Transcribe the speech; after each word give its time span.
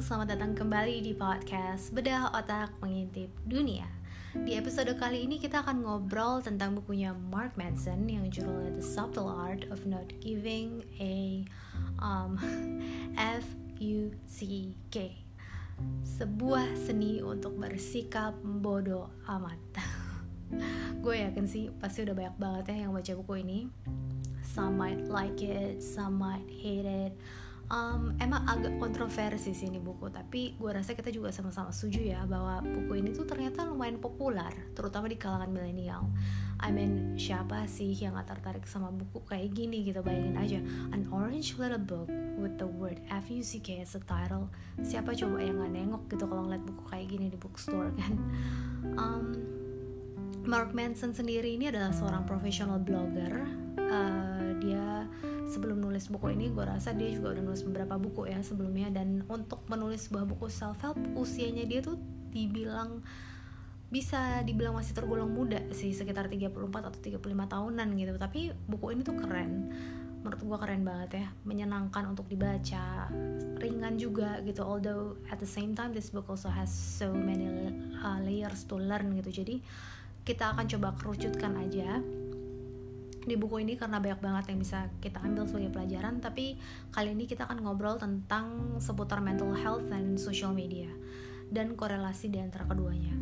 selamat 0.00 0.32
datang 0.32 0.56
kembali 0.56 1.04
di 1.04 1.12
podcast 1.12 1.92
Bedah 1.92 2.32
Otak 2.32 2.72
Mengintip 2.80 3.28
Dunia. 3.44 3.84
Di 4.32 4.56
episode 4.56 4.96
kali 4.96 5.28
ini 5.28 5.36
kita 5.36 5.60
akan 5.60 5.84
ngobrol 5.84 6.40
tentang 6.40 6.72
bukunya 6.72 7.12
Mark 7.12 7.52
Manson 7.60 8.08
yang 8.08 8.24
judulnya 8.32 8.80
The 8.80 8.84
Subtle 8.96 9.28
Art 9.28 9.68
of 9.68 9.84
Not 9.84 10.08
Giving 10.24 10.80
a 10.96 11.44
um, 12.00 12.40
F 13.20 13.44
U 13.76 14.08
C 14.24 14.72
K. 14.88 15.12
Sebuah 16.00 16.80
seni 16.80 17.20
untuk 17.20 17.60
bersikap 17.60 18.32
bodoh 18.40 19.12
amat. 19.28 19.60
Gue 21.04 21.28
yakin 21.28 21.44
sih 21.44 21.68
pasti 21.76 22.08
udah 22.08 22.16
banyak 22.16 22.36
banget 22.40 22.64
ya 22.72 22.88
yang 22.88 22.96
baca 22.96 23.12
buku 23.20 23.44
ini. 23.44 23.68
Some 24.40 24.80
might 24.80 25.12
like 25.12 25.44
it, 25.44 25.84
some 25.84 26.16
might 26.16 26.48
hate 26.48 26.88
it 26.88 27.12
um, 27.70 28.12
emang 28.18 28.42
agak 28.44 28.76
kontroversi 28.76 29.54
sih 29.54 29.70
ini 29.70 29.78
buku 29.78 30.10
tapi 30.10 30.58
gue 30.58 30.70
rasa 30.70 30.92
kita 30.92 31.08
juga 31.14 31.30
sama-sama 31.30 31.70
setuju 31.70 32.12
ya 32.12 32.20
bahwa 32.26 32.60
buku 32.60 33.00
ini 33.00 33.14
tuh 33.14 33.24
ternyata 33.24 33.64
lumayan 33.64 34.02
populer 34.02 34.50
terutama 34.74 35.06
di 35.06 35.16
kalangan 35.16 35.48
milenial. 35.48 36.10
I 36.60 36.68
mean 36.68 37.16
siapa 37.16 37.64
sih 37.64 37.96
yang 37.96 38.20
gak 38.20 38.36
tertarik 38.36 38.68
sama 38.68 38.92
buku 38.92 39.24
kayak 39.24 39.54
gini 39.56 39.86
gitu? 39.86 40.04
Bayangin 40.04 40.36
aja 40.36 40.60
an 40.92 41.08
orange 41.08 41.56
little 41.56 41.80
book 41.80 42.10
with 42.36 42.60
the 42.60 42.68
word 42.68 43.00
F-U-C-K 43.08 43.80
as 43.80 43.96
a 43.96 44.02
title. 44.04 44.50
Siapa 44.84 45.16
coba 45.16 45.40
yang 45.40 45.62
gak 45.62 45.72
nengok 45.72 46.02
gitu 46.12 46.28
kalau 46.28 46.44
ngeliat 46.44 46.64
buku 46.66 46.82
kayak 46.90 47.06
gini 47.08 47.26
di 47.32 47.38
bookstore 47.38 47.94
kan? 48.00 48.12
Um, 48.98 49.24
Mark 50.44 50.72
Manson 50.72 51.12
sendiri 51.12 51.54
ini 51.54 51.68
adalah 51.68 51.92
seorang 51.94 52.24
profesional 52.26 52.80
blogger. 52.80 53.44
Uh, 53.76 54.56
dia 54.60 54.89
sebelum 55.50 55.82
nulis 55.82 56.06
buku 56.06 56.30
ini 56.30 56.54
gue 56.54 56.62
rasa 56.62 56.94
dia 56.94 57.10
juga 57.10 57.34
udah 57.34 57.42
nulis 57.42 57.66
beberapa 57.66 57.98
buku 57.98 58.30
ya 58.30 58.38
sebelumnya. 58.40 58.94
Dan 58.94 59.26
untuk 59.26 59.66
menulis 59.66 60.06
sebuah 60.06 60.24
buku 60.30 60.46
self 60.46 60.78
help 60.86 60.96
usianya 61.18 61.66
dia 61.66 61.82
tuh 61.82 61.98
dibilang 62.30 63.02
bisa 63.90 64.46
dibilang 64.46 64.78
masih 64.78 64.94
tergolong 64.94 65.34
muda 65.34 65.58
sih 65.74 65.90
sekitar 65.90 66.30
34 66.30 66.54
atau 66.62 67.00
35 67.02 67.18
tahunan 67.26 67.88
gitu. 67.98 68.14
Tapi 68.14 68.40
buku 68.70 68.94
ini 68.94 69.02
tuh 69.02 69.18
keren. 69.18 69.74
Menurut 70.22 70.40
gue 70.46 70.58
keren 70.62 70.82
banget 70.86 71.10
ya. 71.26 71.26
Menyenangkan 71.42 72.14
untuk 72.14 72.30
dibaca 72.30 73.10
ringan 73.58 73.98
juga 73.98 74.38
gitu. 74.46 74.62
Although 74.62 75.18
at 75.26 75.42
the 75.42 75.50
same 75.50 75.74
time 75.74 75.90
this 75.90 76.14
book 76.14 76.30
also 76.30 76.46
has 76.46 76.70
so 76.70 77.10
many 77.10 77.50
uh, 77.98 78.22
layers 78.22 78.62
to 78.70 78.78
learn 78.78 79.18
gitu. 79.18 79.42
Jadi 79.42 79.58
kita 80.22 80.54
akan 80.54 80.70
coba 80.70 80.94
kerucutkan 80.94 81.58
aja 81.58 81.98
di 83.20 83.36
buku 83.36 83.60
ini 83.60 83.76
karena 83.76 84.00
banyak 84.00 84.20
banget 84.20 84.44
yang 84.52 84.58
bisa 84.64 84.88
kita 85.04 85.20
ambil 85.20 85.44
sebagai 85.44 85.76
pelajaran 85.76 86.24
tapi 86.24 86.56
kali 86.88 87.12
ini 87.12 87.28
kita 87.28 87.44
akan 87.44 87.60
ngobrol 87.60 88.00
tentang 88.00 88.78
seputar 88.80 89.20
mental 89.20 89.52
health 89.52 89.84
dan 89.92 90.16
social 90.16 90.56
media 90.56 90.88
dan 91.50 91.74
korelasi 91.74 92.30
di 92.30 92.38
antara 92.38 92.64
keduanya. 92.64 93.12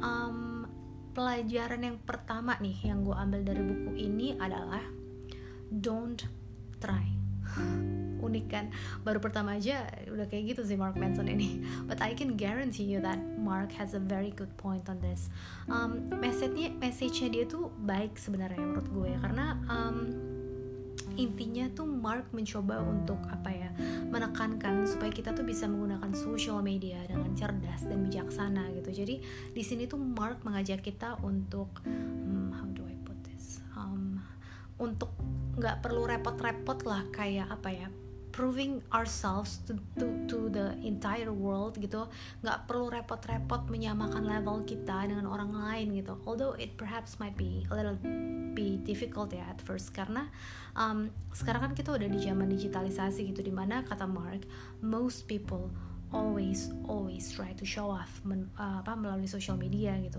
Um, 0.00 0.64
pelajaran 1.12 1.84
yang 1.84 1.98
pertama 2.02 2.56
nih 2.58 2.88
yang 2.88 3.04
gue 3.04 3.14
ambil 3.14 3.40
dari 3.44 3.62
buku 3.62 3.92
ini 3.98 4.38
adalah 4.38 4.82
don't 5.68 6.24
try 6.78 7.06
unik 8.28 8.46
kan. 8.52 8.70
Baru 9.02 9.18
pertama 9.18 9.56
aja 9.56 9.88
udah 10.06 10.28
kayak 10.28 10.54
gitu 10.54 10.62
sih 10.68 10.76
Mark 10.76 10.94
Manson 11.00 11.26
ini. 11.26 11.64
But 11.88 12.04
I 12.04 12.12
can 12.12 12.36
guarantee 12.36 12.84
you 12.84 13.00
that 13.00 13.18
Mark 13.40 13.72
has 13.80 13.96
a 13.96 14.02
very 14.02 14.30
good 14.36 14.52
point 14.60 14.86
on 14.92 15.00
this. 15.00 15.32
Um, 15.66 16.12
message-nya 16.20 16.76
message-nya 16.76 17.28
dia 17.32 17.44
tuh 17.48 17.72
baik 17.82 18.20
sebenarnya 18.20 18.60
menurut 18.60 18.88
gue 18.92 19.06
ya. 19.16 19.18
Karena 19.24 19.56
um, 19.66 19.96
intinya 21.18 21.66
tuh 21.74 21.88
Mark 21.88 22.30
mencoba 22.30 22.78
untuk 22.84 23.18
apa 23.26 23.50
ya 23.50 23.70
menekankan 24.06 24.86
supaya 24.86 25.10
kita 25.10 25.34
tuh 25.34 25.42
bisa 25.42 25.66
menggunakan 25.66 26.14
social 26.14 26.62
media 26.62 27.02
dengan 27.10 27.34
cerdas 27.34 27.82
dan 27.84 28.06
bijaksana 28.06 28.70
gitu. 28.78 29.02
Jadi 29.02 29.14
di 29.50 29.62
sini 29.66 29.90
tuh 29.90 29.98
Mark 29.98 30.46
mengajak 30.46 30.84
kita 30.86 31.18
untuk 31.26 31.82
hmm, 31.82 32.54
how 32.54 32.68
do 32.70 32.86
I 32.86 32.94
put 33.02 33.18
this? 33.26 33.58
Um, 33.74 34.22
untuk 34.78 35.10
nggak 35.58 35.82
perlu 35.82 36.06
repot-repot 36.06 36.86
lah 36.86 37.02
kayak 37.10 37.50
apa 37.50 37.70
ya 37.74 37.88
proving 38.38 38.78
ourselves 38.94 39.58
to, 39.66 39.74
to, 39.98 40.06
to 40.30 40.46
the 40.46 40.78
entire 40.86 41.34
world 41.34 41.74
gitu. 41.82 42.06
Nggak 42.46 42.70
perlu 42.70 42.86
repot-repot 42.86 43.66
menyamakan 43.66 44.22
level 44.30 44.62
kita 44.62 45.10
dengan 45.10 45.26
orang 45.26 45.50
lain 45.50 45.98
gitu. 45.98 46.14
Although 46.22 46.54
it 46.54 46.78
perhaps 46.78 47.18
might 47.18 47.34
be 47.34 47.66
a 47.66 47.74
little 47.74 47.98
be 48.54 48.78
difficult 48.86 49.34
ya 49.34 49.42
at 49.50 49.58
first. 49.58 49.90
Karena 49.90 50.30
um, 50.78 51.10
sekarang 51.34 51.66
kan 51.66 51.72
kita 51.74 51.90
udah 51.98 52.06
di 52.06 52.22
zaman 52.22 52.46
digitalisasi 52.46 53.34
gitu 53.34 53.42
di 53.42 53.50
mana 53.50 53.82
kata 53.82 54.06
Mark 54.06 54.46
most 54.78 55.26
people 55.26 55.74
always 56.12 56.72
always 56.88 57.28
try 57.28 57.52
to 57.52 57.64
show 57.68 57.92
off 57.92 58.20
men, 58.24 58.48
uh, 58.56 58.80
apa 58.80 58.96
melalui 58.96 59.28
social 59.28 59.60
media 59.60 59.96
gitu. 60.00 60.16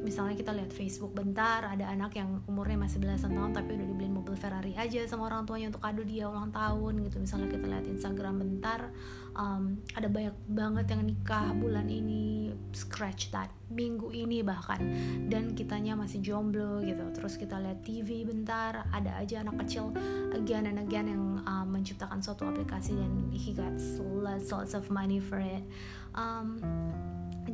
Misalnya 0.00 0.32
kita 0.32 0.56
lihat 0.56 0.72
Facebook 0.72 1.12
bentar 1.12 1.60
ada 1.68 1.84
anak 1.92 2.16
yang 2.16 2.40
umurnya 2.48 2.80
masih 2.80 3.04
belasan 3.04 3.36
tahun 3.36 3.52
tapi 3.52 3.76
udah 3.76 3.86
dibeliin 3.86 4.16
mobil 4.16 4.32
Ferrari 4.32 4.72
aja 4.80 5.04
sama 5.04 5.28
orang 5.28 5.44
tuanya 5.44 5.68
untuk 5.68 5.84
kado 5.84 6.00
dia 6.02 6.24
ulang 6.24 6.48
tahun 6.50 7.04
gitu. 7.04 7.20
Misalnya 7.20 7.48
kita 7.52 7.66
lihat 7.68 7.84
Instagram 7.84 8.34
bentar 8.40 8.88
um, 9.34 9.78
ada 9.94 10.08
banyak 10.10 10.36
banget 10.50 10.86
yang 10.94 11.02
nikah 11.06 11.50
bulan 11.54 11.86
ini 11.86 12.54
scratch 12.74 13.30
that 13.34 13.50
minggu 13.70 14.10
ini 14.10 14.42
bahkan. 14.42 14.80
Dan 15.30 15.54
kitanya 15.54 15.94
masih 15.94 16.22
jomblo 16.22 16.82
gitu. 16.82 17.02
Terus 17.14 17.38
kita 17.38 17.58
lihat 17.58 17.82
TV 17.86 18.26
bentar 18.26 18.86
ada 18.90 19.16
aja 19.18 19.42
anak 19.42 19.66
kecil. 19.66 19.94
Again 20.34 20.70
and 20.70 20.78
again 20.82 21.06
yang 21.10 21.24
um, 21.46 21.66
menciptakan 21.70 22.18
suatu 22.22 22.50
aplikasi 22.50 22.94
dan 22.98 23.30
he 23.30 23.54
got 23.54 23.74
lots, 24.00 24.50
lots 24.50 24.72
of 24.74 24.86
money 24.90 25.22
for 25.22 25.38
it. 25.38 25.62
Um, 26.14 26.58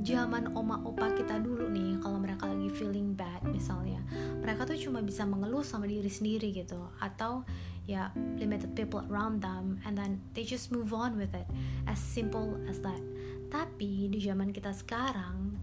zaman 0.03 0.53
oma 0.53 0.82
opa 0.84 1.14
kita 1.14 1.41
dulu 1.41 1.72
nih 1.72 1.98
kalau 2.03 2.20
mereka 2.20 2.47
lagi 2.50 2.69
feeling 2.69 3.16
bad 3.16 3.41
misalnya 3.48 4.03
mereka 4.38 4.69
tuh 4.69 4.76
cuma 4.76 5.00
bisa 5.00 5.25
mengeluh 5.25 5.64
sama 5.64 5.88
diri 5.88 6.08
sendiri 6.10 6.53
gitu. 6.53 6.78
Atau 7.00 7.47
ya 7.86 8.10
limited 8.38 8.74
people 8.74 9.02
around 9.06 9.41
them 9.42 9.78
and 9.86 9.94
then 9.94 10.19
they 10.34 10.42
just 10.42 10.74
move 10.74 10.91
on 10.91 11.14
with 11.14 11.32
it. 11.32 11.47
As 11.86 11.98
simple 11.98 12.58
as 12.66 12.82
that. 12.82 13.00
Tapi 13.47 14.10
di 14.10 14.19
zaman 14.19 14.50
kita 14.50 14.74
sekarang 14.74 15.56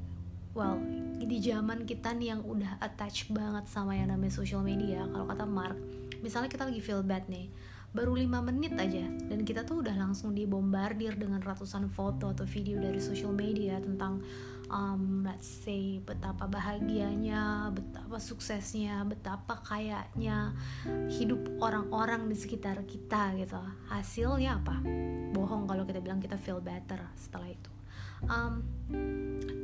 well 0.54 0.78
di 1.18 1.38
zaman 1.42 1.84
kita 1.84 2.14
nih 2.14 2.38
yang 2.38 2.42
udah 2.46 2.78
attach 2.78 3.30
banget 3.34 3.66
sama 3.66 3.98
yang 3.98 4.14
namanya 4.14 4.38
social 4.38 4.62
media 4.62 5.02
kalau 5.10 5.26
kata 5.26 5.46
Mark 5.50 5.78
misalnya 6.22 6.48
kita 6.48 6.70
lagi 6.70 6.78
feel 6.78 7.02
bad 7.02 7.26
nih 7.26 7.50
baru 7.94 8.18
5 8.18 8.50
menit 8.50 8.74
aja 8.74 9.06
dan 9.30 9.46
kita 9.46 9.62
tuh 9.62 9.86
udah 9.86 9.94
langsung 9.94 10.34
dibombardir 10.34 11.14
dengan 11.14 11.40
ratusan 11.46 11.94
foto 11.94 12.34
atau 12.34 12.46
video 12.50 12.82
dari 12.82 12.98
social 12.98 13.30
media 13.30 13.78
tentang 13.78 14.26
um, 14.74 15.22
let's 15.26 15.46
say 15.46 16.02
betapa 16.02 16.50
bahagianya, 16.50 17.70
betapa 17.70 18.18
suksesnya, 18.18 19.06
betapa 19.06 19.62
kayaknya 19.62 20.58
hidup 21.14 21.62
orang-orang 21.62 22.26
di 22.26 22.36
sekitar 22.38 22.82
kita 22.90 23.38
gitu. 23.38 23.62
Hasilnya 23.94 24.62
apa? 24.62 24.82
Bohong 25.34 25.70
kalau 25.70 25.86
kita 25.86 26.02
bilang 26.02 26.18
kita 26.18 26.36
feel 26.42 26.60
better 26.60 27.00
setelah 27.14 27.54
itu. 27.54 27.73
Um, 28.30 28.64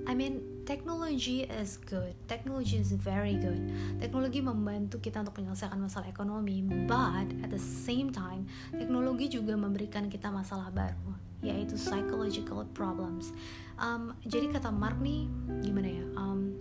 I 0.10 0.18
mean, 0.18 0.42
technology 0.66 1.46
is 1.46 1.78
good. 1.78 2.14
Technology 2.26 2.78
is 2.78 2.94
very 2.94 3.38
good. 3.38 3.62
Teknologi 4.02 4.42
membantu 4.42 4.98
kita 5.02 5.22
untuk 5.22 5.38
menyelesaikan 5.42 5.78
masalah 5.78 6.10
ekonomi, 6.10 6.66
but 6.90 7.30
at 7.46 7.50
the 7.54 7.62
same 7.62 8.10
time, 8.10 8.50
teknologi 8.74 9.30
juga 9.30 9.54
memberikan 9.54 10.10
kita 10.10 10.34
masalah 10.34 10.74
baru, 10.74 11.14
yaitu 11.46 11.78
psychological 11.78 12.66
problems. 12.74 13.34
Um, 13.78 14.18
jadi 14.26 14.50
kata 14.50 14.74
Mark 14.74 14.98
nih, 14.98 15.30
gimana 15.62 15.90
ya? 15.90 16.06
Um, 16.18 16.58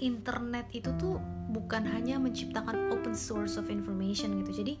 internet 0.00 0.66
itu 0.72 0.90
tuh 0.96 1.20
bukan 1.50 1.82
hanya 1.82 2.16
menciptakan 2.16 2.94
open 2.94 3.12
source 3.12 3.58
of 3.58 3.68
information 3.68 4.38
gitu. 4.42 4.62
Jadi 4.62 4.74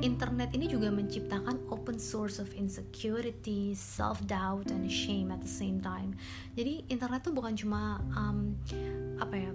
internet 0.00 0.52
ini 0.56 0.66
juga 0.66 0.88
menciptakan 0.88 1.68
open 1.70 2.00
source 2.00 2.40
of 2.40 2.50
insecurity, 2.56 3.76
self 3.76 4.20
doubt 4.24 4.72
and 4.72 4.88
shame 4.88 5.30
at 5.30 5.40
the 5.40 5.50
same 5.50 5.78
time. 5.78 6.16
Jadi 6.58 6.88
internet 6.88 7.24
tuh 7.24 7.36
bukan 7.36 7.54
cuma 7.54 8.00
um, 8.16 8.56
apa 9.20 9.36
ya? 9.36 9.50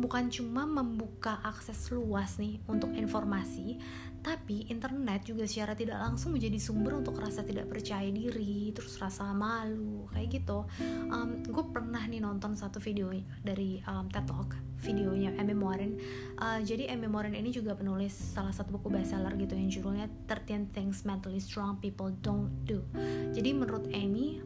Bukan 0.00 0.32
cuma 0.32 0.64
membuka 0.64 1.44
akses 1.44 1.92
luas 1.92 2.40
nih 2.40 2.56
untuk 2.64 2.88
informasi, 2.96 3.76
tapi 4.20 4.68
internet 4.68 5.24
juga 5.24 5.48
secara 5.48 5.72
tidak 5.72 5.96
langsung 5.96 6.36
menjadi 6.36 6.60
sumber 6.60 7.00
untuk 7.00 7.16
rasa 7.16 7.40
tidak 7.40 7.72
percaya 7.72 8.06
diri, 8.12 8.68
terus 8.76 9.00
rasa 9.00 9.32
malu, 9.32 10.04
kayak 10.12 10.40
gitu. 10.40 10.68
Um, 11.08 11.40
gue 11.40 11.64
pernah 11.72 12.04
nih 12.04 12.20
nonton 12.20 12.52
satu 12.52 12.76
video 12.76 13.08
dari 13.40 13.80
um, 13.88 14.06
TED 14.12 14.28
Talk, 14.28 14.52
videonya 14.84 15.32
Amy 15.40 15.56
Morin. 15.56 15.96
Uh, 16.36 16.60
jadi 16.60 16.92
Amy 16.92 17.08
Morin 17.08 17.32
ini 17.32 17.48
juga 17.48 17.72
penulis 17.72 18.12
salah 18.12 18.52
satu 18.52 18.76
buku 18.76 18.92
bestseller 18.92 19.32
gitu 19.40 19.56
yang 19.56 19.72
judulnya 19.72 20.06
13 20.28 20.68
Things 20.76 21.08
Mentally 21.08 21.40
Strong 21.40 21.80
People 21.80 22.12
Don't 22.20 22.52
Do. 22.68 22.84
Jadi 23.32 23.56
menurut 23.56 23.88
Amy, 23.96 24.44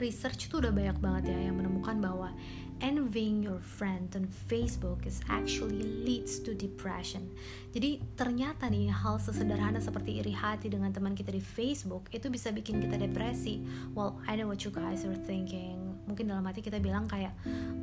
research 0.00 0.48
tuh 0.48 0.64
udah 0.64 0.72
banyak 0.72 0.96
banget 0.98 1.36
ya 1.36 1.52
yang 1.52 1.60
menemukan 1.60 2.00
bahwa 2.00 2.32
envying 2.80 3.42
your 3.42 3.60
friend 3.60 4.08
on 4.16 4.28
Facebook 4.28 5.06
is 5.06 5.20
actually 5.28 5.82
leads 6.04 6.40
to 6.44 6.52
depression. 6.52 7.28
Jadi 7.70 8.02
ternyata 8.16 8.66
nih 8.68 8.90
hal 8.90 9.20
sesederhana 9.22 9.78
seperti 9.78 10.20
iri 10.20 10.34
hati 10.34 10.68
dengan 10.72 10.90
teman 10.90 11.14
kita 11.14 11.30
di 11.32 11.40
Facebook 11.40 12.10
itu 12.10 12.26
bisa 12.28 12.50
bikin 12.50 12.82
kita 12.82 12.98
depresi. 12.98 13.62
Well, 13.92 14.18
I 14.26 14.36
know 14.36 14.48
what 14.48 14.64
you 14.66 14.72
guys 14.72 15.06
are 15.06 15.16
thinking. 15.16 15.89
Mungkin 16.10 16.26
dalam 16.26 16.42
hati 16.42 16.60
kita 16.60 16.82
bilang 16.82 17.06
kayak, 17.06 17.32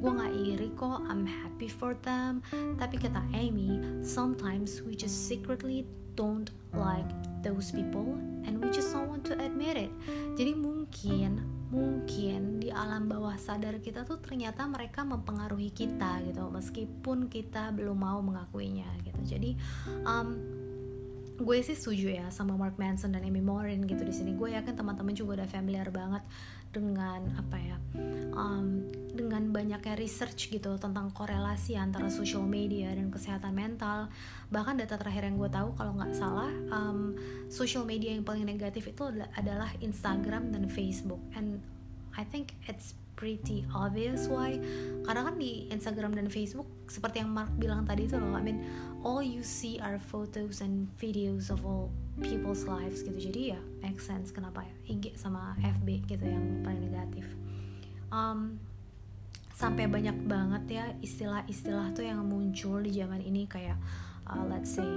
gue 0.03 0.11
gak 0.11 0.33
iri 0.35 0.69
kok, 0.75 0.99
I'm 1.07 1.23
happy 1.23 1.71
for 1.71 1.95
them. 2.03 2.43
Tapi 2.51 2.99
kata 2.99 3.23
Amy, 3.31 3.79
sometimes 4.03 4.83
we 4.83 4.93
just 4.99 5.31
secretly 5.31 5.87
don't 6.19 6.51
like 6.75 7.07
those 7.45 7.71
people 7.71 8.19
and 8.43 8.59
we 8.59 8.67
just 8.73 8.91
don't 8.91 9.07
want 9.07 9.23
to 9.31 9.39
admit 9.39 9.79
it. 9.79 9.93
Jadi 10.35 10.59
mungkin 10.59 11.57
mungkin 11.67 12.63
di 12.63 12.71
alam 12.71 13.11
bawah 13.11 13.35
sadar 13.35 13.83
kita 13.83 14.07
tuh 14.07 14.23
ternyata 14.23 14.63
mereka 14.63 15.03
mempengaruhi 15.03 15.75
kita 15.75 16.23
gitu 16.23 16.47
meskipun 16.47 17.27
kita 17.27 17.75
belum 17.75 18.07
mau 18.07 18.23
mengakuinya 18.23 18.87
gitu 19.03 19.35
jadi 19.35 19.51
um, 20.07 20.39
gue 21.37 21.57
sih 21.61 21.75
setuju 21.75 22.23
ya 22.23 22.27
sama 22.31 22.55
Mark 22.55 22.79
Manson 22.79 23.11
dan 23.11 23.21
Amy 23.21 23.43
Morin 23.43 23.85
gitu 23.85 24.01
di 24.01 24.15
sini 24.15 24.33
gue 24.33 24.55
yakin 24.55 24.73
teman-teman 24.73 25.13
juga 25.13 25.43
udah 25.43 25.49
familiar 25.51 25.91
banget 25.91 26.23
dengan 26.71 27.33
apa 27.39 27.57
ya 27.57 27.77
um, 28.37 28.85
dengan 29.17 29.49
banyaknya 29.49 29.97
research 29.97 30.53
gitu 30.53 30.77
tentang 30.77 31.09
korelasi 31.09 31.73
antara 31.73 32.07
social 32.07 32.45
media 32.45 32.93
dan 32.93 33.09
kesehatan 33.09 33.51
mental. 33.57 34.13
Bahkan 34.53 34.77
data 34.77 34.95
terakhir 34.95 35.25
yang 35.25 35.41
gue 35.41 35.49
tahu 35.49 35.73
kalau 35.73 35.97
nggak 35.97 36.13
salah 36.13 36.53
um, 36.69 37.17
social 37.49 37.83
media 37.83 38.13
yang 38.13 38.21
paling 38.21 38.45
negatif 38.45 38.93
itu 38.93 39.09
adalah 39.33 39.73
Instagram 39.81 40.53
dan 40.53 40.69
Facebook. 40.69 41.19
And 41.33 41.59
I 42.13 42.23
think 42.23 42.53
it's 42.69 42.93
pretty 43.17 43.65
obvious 43.73 44.29
why. 44.29 44.61
Karena 45.01 45.25
kan 45.25 45.35
di 45.41 45.65
Instagram 45.73 46.13
dan 46.13 46.29
Facebook 46.29 46.69
seperti 46.85 47.25
yang 47.25 47.33
Mark 47.33 47.49
bilang 47.57 47.83
tadi 47.83 48.05
itu 48.05 48.15
loh 48.15 48.37
I 48.37 48.45
mean 48.45 48.61
all 49.03 49.21
you 49.21 49.43
see 49.43 49.77
are 49.81 49.99
photos 49.99 50.61
and 50.61 50.87
videos 50.97 51.49
of 51.49 51.65
all 51.65 51.89
people's 52.21 52.65
lives 52.65 53.05
gitu. 53.05 53.17
Jadi 53.17 53.41
ya 53.53 53.59
make 53.83 54.01
sense 54.01 54.33
kenapa 54.33 54.65
ya 54.65 54.73
IG 54.97 55.17
sama 55.17 55.53
FB 55.61 56.09
gitu 56.09 56.25
yang 56.25 56.65
paling 56.65 56.81
negatif. 56.89 57.25
Um, 58.09 58.57
sampai 59.57 59.89
banyak 59.89 60.15
banget 60.29 60.63
ya 60.69 60.85
istilah-istilah 61.01 61.93
tuh 61.97 62.05
yang 62.05 62.21
muncul 62.25 62.77
di 62.81 62.93
zaman 62.93 63.21
ini 63.25 63.49
kayak 63.49 63.77
uh, 64.29 64.45
let's 64.45 64.77
say 64.77 64.87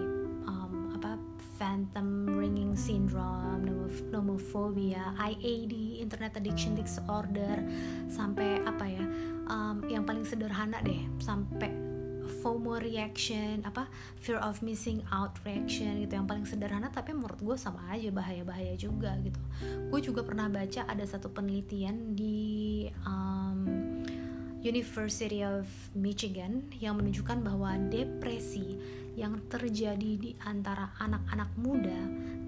um, 0.45 0.93
apa 0.97 1.17
phantom 1.61 2.25
ringing 2.41 2.73
syndrome, 2.73 3.69
nomophobia, 4.09 5.13
IAD, 5.21 6.01
internet 6.01 6.33
addiction 6.41 6.73
disorder, 6.73 7.61
sampai 8.09 8.65
apa 8.65 8.89
ya, 8.89 9.05
um, 9.45 9.85
yang 9.85 10.09
paling 10.09 10.25
sederhana 10.25 10.81
deh, 10.81 11.05
sampai 11.21 11.69
FOMO 12.31 12.79
reaction, 12.79 13.67
apa 13.67 13.91
fear 14.23 14.39
of 14.39 14.63
missing 14.63 15.03
out 15.11 15.35
reaction 15.43 16.01
gitu, 16.07 16.17
yang 16.17 16.31
paling 16.31 16.47
sederhana 16.47 16.89
tapi 16.89 17.11
menurut 17.11 17.43
gue 17.43 17.57
sama 17.59 17.83
aja 17.91 18.09
bahaya-bahaya 18.15 18.79
juga 18.79 19.19
gitu. 19.21 19.41
Gue 19.91 20.01
juga 20.01 20.23
pernah 20.23 20.47
baca 20.47 20.87
ada 20.87 21.03
satu 21.03 21.29
penelitian 21.35 22.15
di 22.15 22.87
um, 23.03 23.67
University 24.61 25.41
of 25.41 25.67
Michigan 25.97 26.69
yang 26.79 27.01
menunjukkan 27.01 27.41
bahwa 27.41 27.81
depresi 27.89 28.77
yang 29.17 29.41
terjadi 29.49 30.13
di 30.21 30.33
antara 30.45 30.93
anak-anak 31.01 31.51
muda 31.59 32.01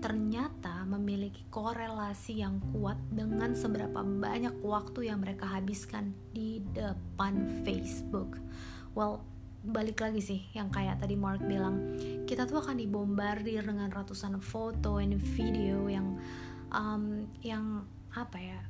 ternyata 0.02 0.82
memiliki 0.82 1.46
korelasi 1.48 2.42
yang 2.42 2.58
kuat 2.74 2.98
dengan 3.14 3.54
seberapa 3.54 4.02
banyak 4.02 4.60
waktu 4.60 5.08
yang 5.08 5.22
mereka 5.22 5.46
habiskan 5.46 6.10
di 6.34 6.58
depan 6.74 7.62
Facebook. 7.62 8.36
Well, 8.92 9.22
balik 9.62 10.02
lagi 10.02 10.18
sih 10.18 10.40
yang 10.58 10.68
kayak 10.74 10.98
tadi 10.98 11.14
Mark 11.14 11.42
bilang, 11.46 11.94
kita 12.26 12.44
tuh 12.50 12.58
akan 12.58 12.82
dibombardir 12.82 13.62
dengan 13.62 13.88
ratusan 13.94 14.42
foto 14.42 14.98
dan 14.98 15.14
video 15.16 15.86
yang 15.86 16.18
um, 16.74 17.30
yang 17.46 17.86
apa 18.14 18.38
ya? 18.42 18.60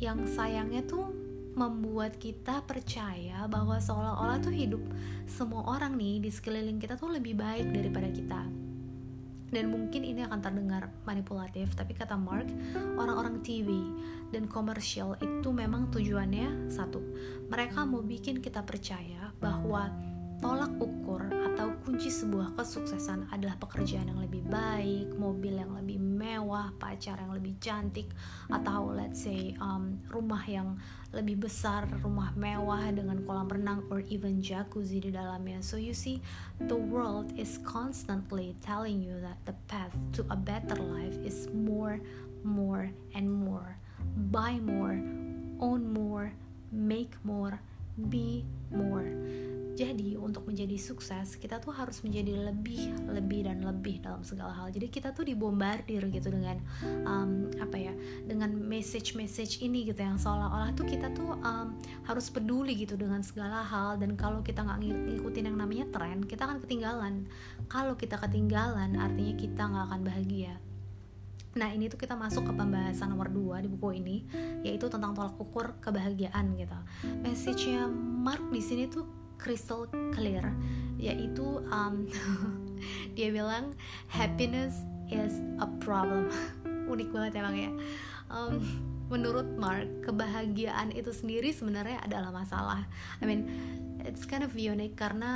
Yang 0.00 0.32
sayangnya 0.34 0.82
tuh 0.88 1.12
membuat 1.52 2.16
kita 2.16 2.64
percaya 2.64 3.44
bahwa 3.44 3.76
seolah-olah 3.76 4.40
tuh 4.40 4.56
hidup 4.56 4.80
semua 5.28 5.68
orang 5.76 6.00
nih 6.00 6.24
di 6.24 6.30
sekeliling 6.32 6.80
kita 6.80 6.96
tuh 6.96 7.12
lebih 7.12 7.36
baik 7.36 7.68
daripada 7.76 8.08
kita 8.08 8.40
dan 9.52 9.68
mungkin 9.68 10.00
ini 10.00 10.24
akan 10.24 10.40
terdengar 10.40 10.88
manipulatif 11.04 11.76
tapi 11.76 11.92
kata 11.92 12.16
Mark 12.16 12.48
orang-orang 12.96 13.44
TV 13.44 13.68
dan 14.32 14.48
komersial 14.48 15.20
itu 15.20 15.52
memang 15.52 15.92
tujuannya 15.92 16.72
satu 16.72 17.04
mereka 17.52 17.84
mau 17.84 18.00
bikin 18.00 18.40
kita 18.40 18.64
percaya 18.64 19.28
bahwa 19.36 19.92
tolak 20.42 20.74
ukur 20.82 21.22
atau 21.54 21.70
kunci 21.86 22.10
sebuah 22.10 22.58
kesuksesan 22.58 23.30
adalah 23.30 23.54
pekerjaan 23.62 24.10
yang 24.10 24.18
lebih 24.18 24.42
baik, 24.50 25.14
mobil 25.14 25.54
yang 25.54 25.70
lebih 25.78 26.02
mewah, 26.02 26.74
pacar 26.82 27.14
yang 27.22 27.30
lebih 27.30 27.54
cantik, 27.62 28.10
atau 28.50 28.90
let's 28.90 29.22
say 29.22 29.54
um, 29.62 30.02
rumah 30.10 30.42
yang 30.50 30.74
lebih 31.14 31.46
besar, 31.46 31.86
rumah 32.02 32.34
mewah 32.34 32.90
dengan 32.90 33.22
kolam 33.22 33.46
renang 33.46 33.86
or 33.86 34.02
even 34.10 34.42
jacuzzi 34.42 34.98
di 34.98 35.14
dalamnya. 35.14 35.62
So 35.62 35.78
you 35.78 35.94
see, 35.94 36.18
the 36.58 36.76
world 36.76 37.30
is 37.38 37.62
constantly 37.62 38.58
telling 38.66 38.98
you 38.98 39.22
that 39.22 39.38
the 39.46 39.54
path 39.70 39.94
to 40.18 40.26
a 40.26 40.36
better 40.36 40.74
life 40.74 41.14
is 41.22 41.46
more, 41.54 42.02
more, 42.42 42.90
and 43.14 43.30
more. 43.30 43.78
Buy 44.34 44.58
more, 44.58 44.98
own 45.62 45.94
more, 45.94 46.34
make 46.74 47.14
more, 47.22 47.62
be 47.96 48.44
more. 48.72 49.08
Jadi 49.72 50.20
untuk 50.20 50.44
menjadi 50.44 50.76
sukses 50.76 51.32
kita 51.40 51.56
tuh 51.56 51.72
harus 51.72 52.04
menjadi 52.04 52.52
lebih, 52.52 52.92
lebih 53.08 53.48
dan 53.48 53.64
lebih 53.64 54.04
dalam 54.04 54.20
segala 54.20 54.52
hal. 54.52 54.68
Jadi 54.68 54.92
kita 54.92 55.16
tuh 55.16 55.24
dibombardir 55.24 56.12
gitu 56.12 56.28
dengan 56.28 56.60
um, 57.08 57.48
apa 57.56 57.80
ya, 57.80 57.94
dengan 58.28 58.52
message-message 58.52 59.64
ini 59.64 59.88
gitu 59.88 60.04
yang 60.04 60.20
seolah-olah 60.20 60.76
tuh 60.76 60.84
kita 60.84 61.08
tuh 61.16 61.40
um, 61.40 61.72
harus 62.04 62.28
peduli 62.28 62.84
gitu 62.84 63.00
dengan 63.00 63.24
segala 63.24 63.64
hal. 63.64 63.96
Dan 63.96 64.12
kalau 64.12 64.44
kita 64.44 64.60
nggak 64.60 64.80
ngikutin 64.84 65.48
yang 65.48 65.56
namanya 65.56 65.88
tren, 65.88 66.20
kita 66.20 66.44
akan 66.44 66.60
ketinggalan. 66.60 67.24
Kalau 67.72 67.96
kita 67.96 68.20
ketinggalan, 68.20 69.00
artinya 69.00 69.34
kita 69.40 69.62
nggak 69.72 69.84
akan 69.88 70.00
bahagia. 70.04 70.54
Nah 71.52 71.68
ini 71.68 71.92
tuh 71.92 72.00
kita 72.00 72.16
masuk 72.16 72.48
ke 72.48 72.52
pembahasan 72.56 73.12
nomor 73.12 73.28
2 73.28 73.64
di 73.64 73.68
buku 73.68 74.00
ini 74.00 74.16
yaitu 74.64 74.88
tentang 74.88 75.12
tolak 75.12 75.36
ukur 75.36 75.76
kebahagiaan 75.84 76.56
gitu. 76.56 76.78
Message-nya 77.20 77.88
Mark 77.92 78.40
di 78.48 78.62
sini 78.64 78.88
tuh 78.88 79.04
crystal 79.36 79.90
clear 80.14 80.54
yaitu 80.96 81.60
um, 81.68 82.08
dia 83.16 83.28
bilang 83.28 83.76
happiness 84.08 84.86
is 85.12 85.36
a 85.60 85.68
problem. 85.84 86.32
Unik 86.92 87.12
banget 87.12 87.42
emang 87.44 87.56
ya. 87.56 87.70
Um, 88.32 88.64
menurut 89.12 89.44
Mark 89.60 90.08
kebahagiaan 90.08 90.96
itu 90.96 91.12
sendiri 91.12 91.52
sebenarnya 91.52 92.00
adalah 92.00 92.32
masalah. 92.32 92.88
I 93.20 93.28
mean 93.28 93.44
it's 94.08 94.24
kind 94.24 94.40
of 94.40 94.56
unique 94.56 94.96
karena 94.96 95.32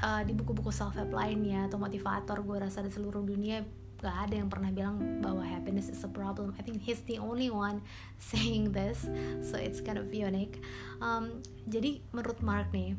uh, 0.00 0.22
di 0.24 0.32
buku-buku 0.32 0.72
self 0.72 0.96
help 0.96 1.12
lainnya 1.12 1.68
atau 1.68 1.76
motivator 1.76 2.40
gue 2.40 2.56
rasa 2.56 2.80
di 2.80 2.88
seluruh 2.88 3.20
dunia 3.20 3.62
gak 4.00 4.28
ada 4.28 4.40
yang 4.40 4.48
pernah 4.48 4.72
bilang 4.72 5.20
bahwa 5.20 5.44
happiness 5.44 5.92
is 5.92 6.00
a 6.02 6.10
problem. 6.10 6.56
I 6.56 6.64
think 6.64 6.80
he's 6.80 7.04
the 7.04 7.20
only 7.20 7.52
one 7.52 7.84
saying 8.32 8.72
this, 8.72 9.04
so 9.44 9.60
it's 9.60 9.84
kind 9.84 10.00
of 10.00 10.08
unique. 10.08 10.64
Um, 11.04 11.44
jadi 11.68 12.00
menurut 12.16 12.40
Mark 12.40 12.72
nih, 12.72 12.96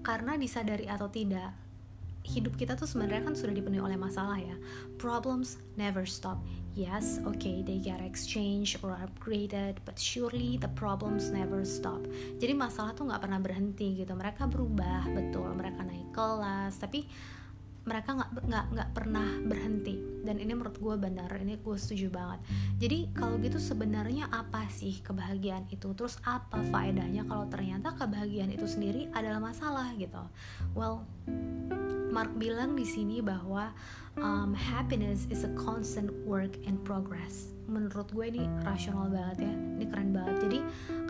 karena 0.00 0.40
disadari 0.40 0.88
atau 0.88 1.12
tidak, 1.12 1.52
hidup 2.24 2.56
kita 2.56 2.72
tuh 2.72 2.88
sebenarnya 2.88 3.28
kan 3.28 3.36
sudah 3.36 3.52
dipenuhi 3.52 3.84
oleh 3.84 4.00
masalah 4.00 4.40
ya. 4.40 4.56
Problems 4.96 5.60
never 5.76 6.08
stop. 6.08 6.40
Yes, 6.74 7.22
okay, 7.22 7.62
they 7.62 7.78
get 7.78 8.02
exchanged 8.02 8.82
or 8.82 8.98
upgraded, 8.98 9.78
but 9.84 9.94
surely 10.00 10.58
the 10.58 10.72
problems 10.74 11.30
never 11.30 11.62
stop. 11.62 12.02
Jadi 12.40 12.50
masalah 12.56 12.96
tuh 12.96 13.06
nggak 13.06 13.22
pernah 13.22 13.38
berhenti 13.38 14.02
gitu. 14.02 14.16
Mereka 14.16 14.50
berubah, 14.50 15.06
betul. 15.12 15.54
Mereka 15.54 15.86
naik 15.86 16.10
kelas, 16.10 16.80
tapi 16.80 17.06
mereka 17.84 18.16
nggak 18.16 18.30
nggak 18.48 18.66
nggak 18.72 18.88
pernah 18.96 19.28
berhenti. 19.44 19.96
Dan 20.24 20.40
ini 20.40 20.56
menurut 20.56 20.80
gue 20.80 20.96
benar 20.96 21.28
ini 21.36 21.60
gue 21.60 21.76
setuju 21.76 22.08
banget. 22.08 22.40
Jadi 22.80 22.98
kalau 23.12 23.36
gitu 23.40 23.60
sebenarnya 23.60 24.32
apa 24.32 24.64
sih 24.72 25.04
kebahagiaan 25.04 25.68
itu? 25.68 25.92
Terus 25.92 26.16
apa 26.24 26.64
faedahnya 26.72 27.28
kalau 27.28 27.44
ternyata 27.52 27.92
kebahagiaan 27.92 28.52
itu 28.52 28.64
sendiri 28.64 29.12
adalah 29.12 29.40
masalah 29.40 29.92
gitu. 30.00 30.24
Well 30.72 31.04
Mark 32.14 32.30
bilang 32.38 32.78
di 32.78 32.86
sini 32.86 33.18
bahwa 33.18 33.74
um, 34.22 34.54
happiness 34.54 35.26
is 35.34 35.42
a 35.42 35.50
constant 35.58 36.14
work 36.22 36.54
in 36.62 36.78
progress. 36.86 37.50
Menurut 37.66 38.06
gue 38.14 38.30
ini 38.30 38.46
rasional 38.62 39.10
banget 39.10 39.50
ya 39.50 39.54
ini 39.56 39.84
keren 39.90 40.14
banget. 40.14 40.36
Jadi 40.46 40.58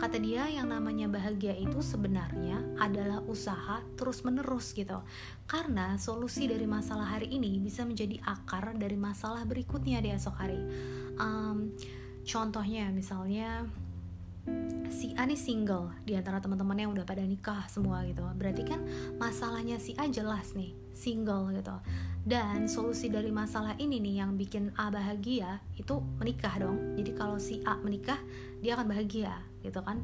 kata 0.01 0.17
dia 0.17 0.49
yang 0.49 0.73
namanya 0.73 1.05
bahagia 1.05 1.53
itu 1.53 1.77
sebenarnya 1.85 2.57
adalah 2.81 3.21
usaha 3.29 3.85
terus 3.93 4.25
menerus 4.25 4.73
gitu. 4.73 4.97
Karena 5.45 5.93
solusi 6.01 6.49
dari 6.49 6.65
masalah 6.65 7.05
hari 7.05 7.29
ini 7.29 7.61
bisa 7.61 7.85
menjadi 7.85 8.17
akar 8.25 8.73
dari 8.73 8.97
masalah 8.97 9.45
berikutnya 9.45 10.01
di 10.01 10.09
esok 10.09 10.35
hari. 10.41 10.57
Um, 11.21 11.77
contohnya 12.25 12.89
misalnya 12.89 13.69
si 14.93 15.13
A 15.17 15.25
nih 15.25 15.37
single 15.37 15.91
di 16.05 16.13
antara 16.13 16.37
teman-teman 16.37 16.77
yang 16.77 16.91
udah 16.93 17.05
pada 17.05 17.21
nikah 17.25 17.65
semua 17.67 18.05
gitu. 18.05 18.21
Berarti 18.37 18.63
kan 18.65 18.81
masalahnya 19.17 19.81
si 19.81 19.97
A 19.97 20.05
jelas 20.07 20.53
nih, 20.53 20.71
single 20.95 21.51
gitu. 21.53 21.75
Dan 22.25 22.65
solusi 22.65 23.13
dari 23.13 23.29
masalah 23.29 23.77
ini 23.77 24.01
nih 24.01 24.25
yang 24.25 24.33
bikin 24.33 24.73
A 24.81 24.89
bahagia 24.89 25.61
itu 25.77 26.01
menikah 26.17 26.57
dong. 26.57 26.97
Jadi 26.97 27.11
kalau 27.13 27.37
si 27.37 27.61
A 27.61 27.77
menikah, 27.77 28.17
dia 28.65 28.73
akan 28.73 28.89
bahagia 28.89 29.45
gitu 29.61 29.77
kan. 29.85 30.01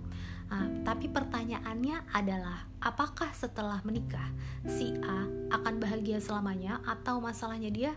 Nah, 0.51 0.67
tapi 0.85 1.07
pertanyaannya 1.09 2.11
adalah 2.13 2.67
apakah 2.83 3.31
setelah 3.31 3.79
menikah 3.87 4.29
si 4.67 4.93
A 5.01 5.25
akan 5.49 5.79
bahagia 5.79 6.19
selamanya 6.21 6.83
atau 6.85 7.23
masalahnya 7.23 7.71
dia 7.71 7.95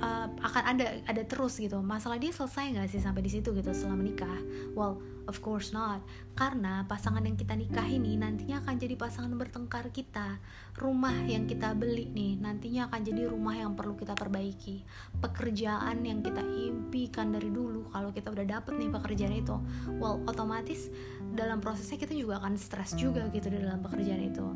uh, 0.00 0.28
akan 0.42 0.62
ada 0.76 0.86
ada 1.06 1.22
terus 1.24 1.56
gitu. 1.60 1.80
Masalah 1.80 2.20
dia 2.20 2.32
selesai 2.34 2.72
nggak 2.76 2.88
sih 2.90 3.00
sampai 3.00 3.22
di 3.24 3.30
situ 3.30 3.52
gitu 3.54 3.70
setelah 3.72 3.96
menikah? 3.96 4.38
Well 4.74 5.00
of 5.26 5.42
course 5.42 5.70
not. 5.74 6.02
Karena 6.36 6.84
pasangan 6.84 7.22
yang 7.24 7.34
kita 7.34 7.56
nikah 7.56 7.86
ini 7.86 8.16
nantinya 8.18 8.62
akan 8.62 8.74
jadi 8.76 8.94
pasangan 8.98 9.32
bertengkar 9.34 9.90
kita. 9.94 10.38
Rumah 10.76 11.26
yang 11.26 11.48
kita 11.48 11.72
beli 11.72 12.10
nih 12.12 12.36
nantinya 12.40 12.90
akan 12.90 13.00
jadi 13.02 13.22
rumah 13.30 13.56
yang 13.56 13.72
perlu 13.72 13.96
kita 13.96 14.12
perbaiki. 14.12 14.82
Pekerjaan 15.22 16.04
yang 16.04 16.20
kita 16.20 16.42
impikan 16.42 17.32
dari 17.32 17.48
dulu 17.48 17.88
kalau 17.90 18.10
kita 18.12 18.32
udah 18.32 18.46
dapet 18.46 18.74
nih 18.76 18.90
pekerjaan 18.90 19.34
itu 19.34 19.56
well 19.98 20.20
otomatis 20.26 20.88
dalam 21.36 21.60
prosesnya 21.60 22.00
kita 22.00 22.12
juga 22.16 22.40
akan 22.40 22.54
stres 22.56 22.96
juga 22.96 23.28
gitu 23.32 23.48
di 23.52 23.58
dalam 23.60 23.80
pekerjaan 23.80 24.22
itu. 24.22 24.46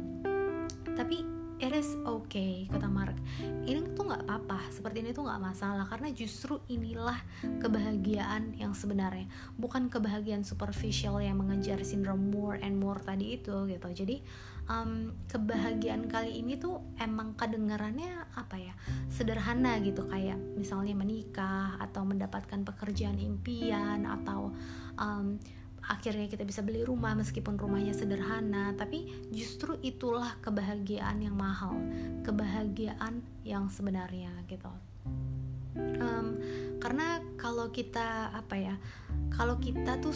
Tapi 0.90 1.29
it 1.60 1.76
is 1.76 1.92
okay 2.08 2.64
kata 2.72 2.88
Mark. 2.88 3.12
Ini 3.68 3.92
tuh 3.92 4.08
nggak 4.08 4.24
apa-apa. 4.24 4.72
Seperti 4.72 5.04
ini 5.04 5.12
tuh 5.12 5.28
nggak 5.28 5.40
masalah 5.44 5.84
karena 5.84 6.08
justru 6.08 6.56
inilah 6.72 7.20
kebahagiaan 7.60 8.56
yang 8.56 8.72
sebenarnya. 8.72 9.28
Bukan 9.60 9.92
kebahagiaan 9.92 10.40
superficial 10.40 11.20
yang 11.20 11.36
mengejar 11.36 11.84
sindrom 11.84 12.32
more 12.32 12.56
and 12.64 12.80
more 12.80 12.96
tadi 12.96 13.36
itu 13.36 13.68
gitu. 13.68 13.88
Jadi 13.92 14.24
um, 14.72 15.12
kebahagiaan 15.28 16.08
kali 16.08 16.40
ini 16.40 16.56
tuh 16.56 16.80
emang 16.96 17.36
kedengarannya 17.36 18.32
apa 18.40 18.56
ya? 18.56 18.72
Sederhana 19.12 19.76
gitu 19.84 20.08
kayak 20.08 20.40
misalnya 20.56 20.96
menikah 20.96 21.76
atau 21.76 22.08
mendapatkan 22.08 22.64
pekerjaan 22.64 23.20
impian 23.20 24.08
atau 24.08 24.48
um, 24.96 25.36
akhirnya 25.86 26.28
kita 26.28 26.44
bisa 26.44 26.60
beli 26.60 26.84
rumah 26.84 27.16
meskipun 27.16 27.56
rumahnya 27.56 27.96
sederhana 27.96 28.76
tapi 28.76 29.08
justru 29.32 29.80
itulah 29.80 30.36
kebahagiaan 30.44 31.24
yang 31.24 31.34
mahal 31.34 31.76
kebahagiaan 32.26 33.24
yang 33.46 33.68
sebenarnya 33.72 34.30
gitu. 34.46 34.70
Um, 35.78 36.36
karena 36.82 37.22
kalau 37.38 37.70
kita 37.70 38.34
apa 38.34 38.56
ya 38.58 38.74
kalau 39.30 39.56
kita 39.62 40.02
tuh 40.02 40.14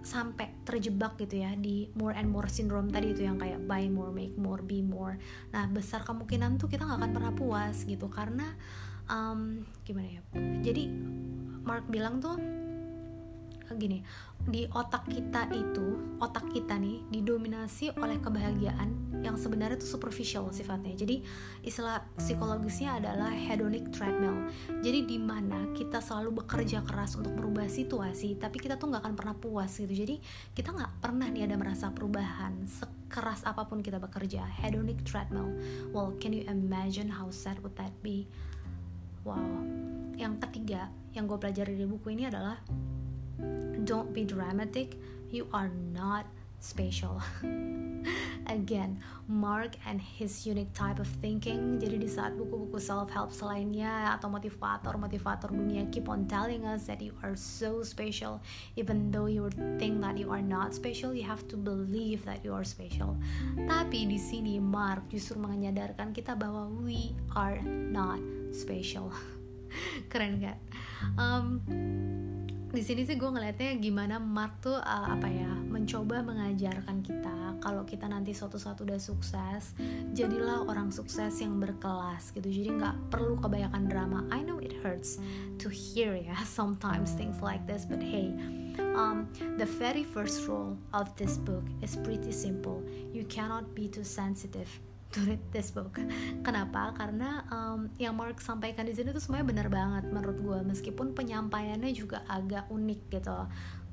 sampai 0.00 0.48
terjebak 0.64 1.20
gitu 1.20 1.44
ya 1.44 1.52
di 1.54 1.92
more 1.92 2.16
and 2.16 2.32
more 2.32 2.48
syndrome 2.48 2.88
tadi 2.88 3.12
itu 3.12 3.28
yang 3.28 3.36
kayak 3.36 3.60
buy 3.68 3.84
more 3.92 4.10
make 4.10 4.34
more 4.40 4.64
be 4.64 4.80
more. 4.80 5.20
Nah 5.52 5.68
besar 5.68 6.02
kemungkinan 6.02 6.56
tuh 6.56 6.72
kita 6.72 6.88
nggak 6.88 6.98
akan 7.04 7.12
pernah 7.12 7.32
puas 7.36 7.84
gitu 7.84 8.08
karena 8.08 8.56
um, 9.10 9.66
gimana 9.82 10.08
ya 10.18 10.22
jadi 10.62 10.86
Mark 11.66 11.90
bilang 11.90 12.22
tuh 12.22 12.38
gini 13.78 14.02
di 14.48 14.64
otak 14.72 15.04
kita 15.04 15.52
itu 15.52 16.16
otak 16.16 16.48
kita 16.48 16.80
nih 16.80 17.04
didominasi 17.12 17.92
oleh 18.00 18.16
kebahagiaan 18.24 19.20
yang 19.20 19.36
sebenarnya 19.36 19.76
itu 19.76 19.84
superficial 19.84 20.48
sifatnya. 20.48 20.96
Jadi 20.96 21.20
istilah 21.60 22.00
psikologisnya 22.16 22.96
adalah 22.96 23.28
hedonic 23.28 23.92
treadmill. 23.92 24.48
Jadi 24.80 25.04
di 25.04 25.18
mana 25.20 25.68
kita 25.76 26.00
selalu 26.00 26.40
bekerja 26.40 26.80
keras 26.88 27.20
untuk 27.20 27.36
merubah 27.36 27.68
situasi 27.68 28.40
tapi 28.40 28.56
kita 28.56 28.80
tuh 28.80 28.88
nggak 28.88 29.04
akan 29.04 29.14
pernah 29.16 29.36
puas 29.36 29.76
gitu. 29.76 29.92
Jadi 29.92 30.16
kita 30.56 30.72
nggak 30.72 31.04
pernah 31.04 31.28
nih 31.28 31.44
ada 31.44 31.56
merasa 31.60 31.92
perubahan 31.92 32.64
sekeras 32.64 33.44
apa 33.44 33.68
pun 33.68 33.84
kita 33.84 34.00
bekerja. 34.00 34.40
Hedonic 34.64 35.04
treadmill. 35.04 35.52
Well 35.92 36.16
can 36.16 36.32
you 36.32 36.48
imagine 36.48 37.12
how 37.12 37.28
sad 37.28 37.60
would 37.60 37.76
that 37.76 37.92
be? 38.00 38.24
Wow. 39.28 39.44
Yang 40.16 40.48
ketiga 40.48 40.88
yang 41.12 41.28
gue 41.28 41.36
pelajari 41.36 41.76
dari 41.76 41.88
buku 41.88 42.16
ini 42.16 42.24
adalah 42.24 42.56
Don't 43.84 44.12
be 44.12 44.24
dramatic, 44.24 44.96
you 45.30 45.48
are 45.52 45.70
not 45.92 46.26
special. 46.60 47.22
Again, 48.46 49.00
Mark 49.28 49.76
and 49.86 50.00
his 50.00 50.46
unique 50.46 50.72
type 50.74 50.98
of 50.98 51.08
thinking. 51.20 51.80
Jadi 51.80 51.96
di 52.00 52.08
saat 52.08 52.36
buku-buku 52.36 52.76
self-help 52.76 53.32
selainnya 53.32 54.12
atau 54.16 54.28
motivator-motivator 54.28 55.52
dunia 55.52 55.88
keep 55.88 56.08
on 56.08 56.28
telling 56.28 56.64
us 56.68 56.84
that 56.88 57.00
you 57.00 57.12
are 57.24 57.36
so 57.36 57.80
special, 57.80 58.40
even 58.76 59.08
though 59.08 59.28
you 59.28 59.48
think 59.80 60.00
that 60.04 60.16
you 60.20 60.28
are 60.28 60.44
not 60.44 60.76
special, 60.76 61.16
you 61.16 61.24
have 61.24 61.44
to 61.48 61.56
believe 61.56 62.24
that 62.28 62.44
you 62.44 62.52
are 62.52 62.64
special. 62.64 63.16
Tapi 63.56 64.08
di 64.08 64.20
sini 64.20 64.60
Mark 64.60 65.08
justru 65.08 65.40
menyadarkan 65.40 66.12
kita 66.12 66.36
bahwa 66.36 66.68
we 66.84 67.16
are 67.32 67.60
not 67.64 68.20
special. 68.52 69.14
Keren 70.10 70.42
gak? 70.42 70.58
Um, 71.14 71.62
di 72.70 72.86
sini 72.86 73.02
sih 73.02 73.18
gue 73.18 73.26
ngeliatnya 73.26 73.74
gimana 73.82 74.22
Mark 74.22 74.62
tuh 74.62 74.78
uh, 74.78 75.06
apa 75.10 75.26
ya 75.26 75.50
mencoba 75.50 76.22
mengajarkan 76.22 77.02
kita 77.02 77.58
kalau 77.58 77.82
kita 77.82 78.06
nanti 78.06 78.30
suatu 78.30 78.62
saat 78.62 78.78
udah 78.78 78.94
sukses 78.94 79.74
jadilah 80.14 80.62
orang 80.70 80.94
sukses 80.94 81.34
yang 81.42 81.58
berkelas 81.58 82.30
gitu. 82.30 82.46
Jadi 82.46 82.70
nggak 82.78 83.10
perlu 83.10 83.42
kebanyakan 83.42 83.90
drama. 83.90 84.18
I 84.30 84.46
know 84.46 84.62
it 84.62 84.70
hurts 84.86 85.18
to 85.58 85.66
hear 85.66 86.14
ya 86.14 86.38
sometimes 86.58 87.18
things 87.18 87.42
like 87.42 87.66
this 87.66 87.82
but 87.82 87.98
hey 87.98 88.30
um, 88.94 89.26
the 89.58 89.66
very 89.66 90.06
first 90.06 90.46
rule 90.46 90.78
of 90.94 91.10
this 91.18 91.42
book 91.42 91.66
is 91.82 91.98
pretty 91.98 92.30
simple. 92.30 92.86
You 93.10 93.26
cannot 93.26 93.74
be 93.74 93.90
too 93.90 94.06
sensitive 94.06 94.70
read 95.26 95.42
this 95.50 95.74
book. 95.74 95.98
Kenapa? 96.46 96.94
Karena 96.94 97.42
um, 97.50 97.90
yang 97.98 98.14
Mark 98.14 98.38
sampaikan 98.38 98.86
di 98.86 98.94
sini 98.94 99.10
tuh 99.10 99.22
semuanya 99.22 99.46
benar 99.46 99.68
banget 99.68 100.04
menurut 100.10 100.38
gue. 100.38 100.58
Meskipun 100.70 101.12
penyampaiannya 101.16 101.90
juga 101.90 102.22
agak 102.30 102.70
unik 102.70 103.00
gitu. 103.10 103.36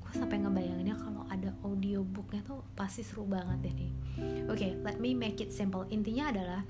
Gue 0.03 0.11
sampai 0.13 0.39
ngebayanginnya 0.39 0.95
kalau 0.95 1.25
ada 1.27 1.51
audiobooknya 1.65 2.41
tuh 2.45 2.61
pasti 2.77 3.01
seru 3.01 3.25
banget 3.25 3.73
nih. 3.73 3.91
Oke, 4.47 4.57
okay, 4.57 4.71
let 4.85 5.01
me 5.01 5.17
make 5.17 5.41
it 5.41 5.49
simple. 5.49 5.83
Intinya 5.89 6.29
adalah 6.29 6.61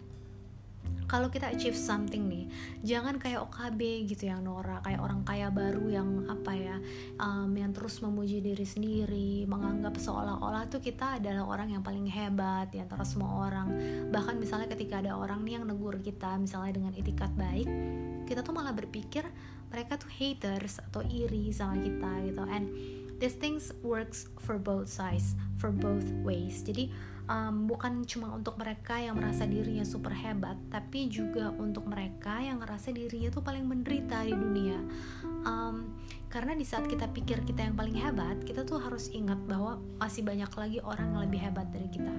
kalau 1.07 1.31
kita 1.31 1.47
achieve 1.47 1.75
something 1.75 2.27
nih 2.27 2.45
jangan 2.83 3.15
kayak 3.15 3.47
OKB 3.47 4.09
gitu 4.09 4.27
yang 4.27 4.43
Nora 4.43 4.83
kayak 4.83 4.99
orang 4.99 5.23
kaya 5.23 5.47
baru 5.47 5.85
yang 5.87 6.09
apa 6.27 6.51
ya 6.53 6.77
um, 7.17 7.51
yang 7.55 7.71
terus 7.71 8.03
memuji 8.03 8.43
diri 8.43 8.65
sendiri 8.67 9.47
menganggap 9.47 9.95
seolah-olah 9.95 10.67
tuh 10.67 10.83
kita 10.83 11.19
adalah 11.19 11.47
orang 11.47 11.73
yang 11.73 11.83
paling 11.83 12.05
hebat 12.07 12.69
di 12.71 12.83
antara 12.83 13.07
semua 13.07 13.47
orang. 13.47 13.67
Bahkan 14.11 14.35
misalnya 14.37 14.67
ketika 14.67 14.99
ada 14.99 15.15
orang 15.15 15.43
nih 15.47 15.59
yang 15.59 15.65
negur 15.65 15.99
kita 16.03 16.35
misalnya 16.35 16.75
dengan 16.75 16.93
etikat 16.95 17.31
baik 17.39 17.67
kita 18.27 18.43
tuh 18.43 18.51
malah 18.51 18.75
berpikir 18.75 19.23
mereka 19.71 19.95
tuh 19.95 20.11
haters 20.11 20.83
atau 20.91 20.99
iri 21.07 21.51
sama 21.55 21.79
kita 21.79 22.11
gitu. 22.27 22.43
And 22.43 22.65
these 23.17 23.39
things 23.39 23.71
works 23.81 24.27
for 24.43 24.59
both 24.59 24.91
sides 24.91 25.33
for 25.57 25.71
both 25.71 26.05
ways. 26.21 26.61
Jadi 26.61 26.91
um, 27.27 27.67
bukan 27.67 28.07
cuma 28.07 28.33
untuk 28.33 28.55
mereka 28.57 28.97
yang 28.97 29.19
merasa 29.19 29.43
dirinya 29.43 29.83
super 29.83 30.15
hebat, 30.15 30.55
tapi 30.71 31.11
juga 31.11 31.51
untuk 31.55 31.85
mereka 31.85 32.39
yang 32.39 32.63
ngerasa 32.63 32.95
dirinya 32.95 33.29
tuh 33.29 33.43
paling 33.43 33.67
menderita 33.67 34.23
di 34.23 34.33
dunia. 34.33 34.79
Um, 35.43 35.95
karena 36.27 36.55
di 36.55 36.63
saat 36.67 36.87
kita 36.87 37.07
pikir 37.11 37.43
kita 37.47 37.67
yang 37.67 37.75
paling 37.75 37.95
hebat, 37.95 38.39
kita 38.43 38.67
tuh 38.67 38.79
harus 38.79 39.11
ingat 39.11 39.39
bahwa 39.47 39.79
masih 39.99 40.23
banyak 40.23 40.51
lagi 40.55 40.79
orang 40.83 41.15
yang 41.15 41.21
lebih 41.27 41.39
hebat 41.39 41.67
dari 41.71 41.87
kita. 41.91 42.15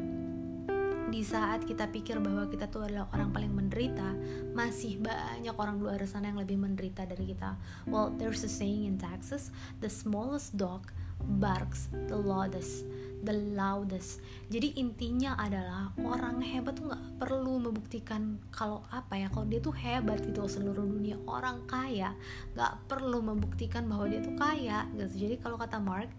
Di 1.08 1.24
saat 1.24 1.64
kita 1.64 1.88
pikir 1.88 2.20
bahwa 2.20 2.44
kita 2.52 2.68
tuh 2.68 2.84
adalah 2.84 3.08
orang 3.16 3.32
paling 3.32 3.48
menderita, 3.48 4.12
masih 4.52 5.00
banyak 5.00 5.56
orang 5.56 5.80
luar 5.80 6.04
sana 6.04 6.28
yang 6.28 6.36
lebih 6.36 6.60
menderita 6.60 7.08
dari 7.08 7.32
kita. 7.32 7.56
Well, 7.88 8.12
there's 8.12 8.44
a 8.44 8.50
saying 8.52 8.84
in 8.84 9.00
Texas, 9.00 9.48
the 9.80 9.88
smallest 9.88 10.60
dog 10.60 10.92
barks 11.26 11.90
the 12.06 12.16
loudest 12.16 12.86
the 13.22 13.34
loudest. 13.34 14.22
Jadi 14.48 14.78
intinya 14.78 15.34
adalah 15.34 15.90
orang 16.00 16.38
hebat 16.38 16.78
tuh 16.78 16.90
nggak 16.90 17.04
perlu 17.18 17.58
membuktikan 17.58 18.38
kalau 18.54 18.86
apa 18.94 19.18
ya 19.18 19.26
kalau 19.32 19.46
dia 19.50 19.60
tuh 19.60 19.74
hebat 19.74 20.22
gitu 20.22 20.46
seluruh 20.46 20.86
dunia 20.86 21.18
orang 21.26 21.66
kaya 21.66 22.14
nggak 22.54 22.72
perlu 22.86 23.18
membuktikan 23.20 23.90
bahwa 23.90 24.06
dia 24.06 24.22
tuh 24.22 24.34
kaya 24.38 24.86
gitu. 24.94 25.26
Jadi 25.26 25.34
kalau 25.42 25.58
kata 25.58 25.82
Mark 25.82 26.10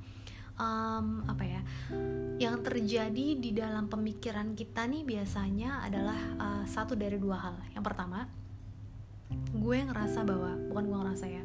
um, 0.59 1.23
apa 1.25 1.43
ya 1.47 1.61
yang 2.39 2.59
terjadi 2.59 3.27
di 3.39 3.51
dalam 3.55 3.87
pemikiran 3.87 4.53
kita 4.55 4.85
nih 4.87 5.03
biasanya 5.07 5.83
adalah 5.87 6.19
uh, 6.37 6.63
satu 6.67 6.99
dari 6.99 7.15
dua 7.15 7.39
hal. 7.39 7.55
Yang 7.71 7.83
pertama 7.87 8.27
gue 9.29 9.77
ngerasa 9.85 10.25
bahwa 10.25 10.57
bukan 10.73 10.83
gue 10.89 10.97
ngerasa 11.05 11.25
ya 11.29 11.43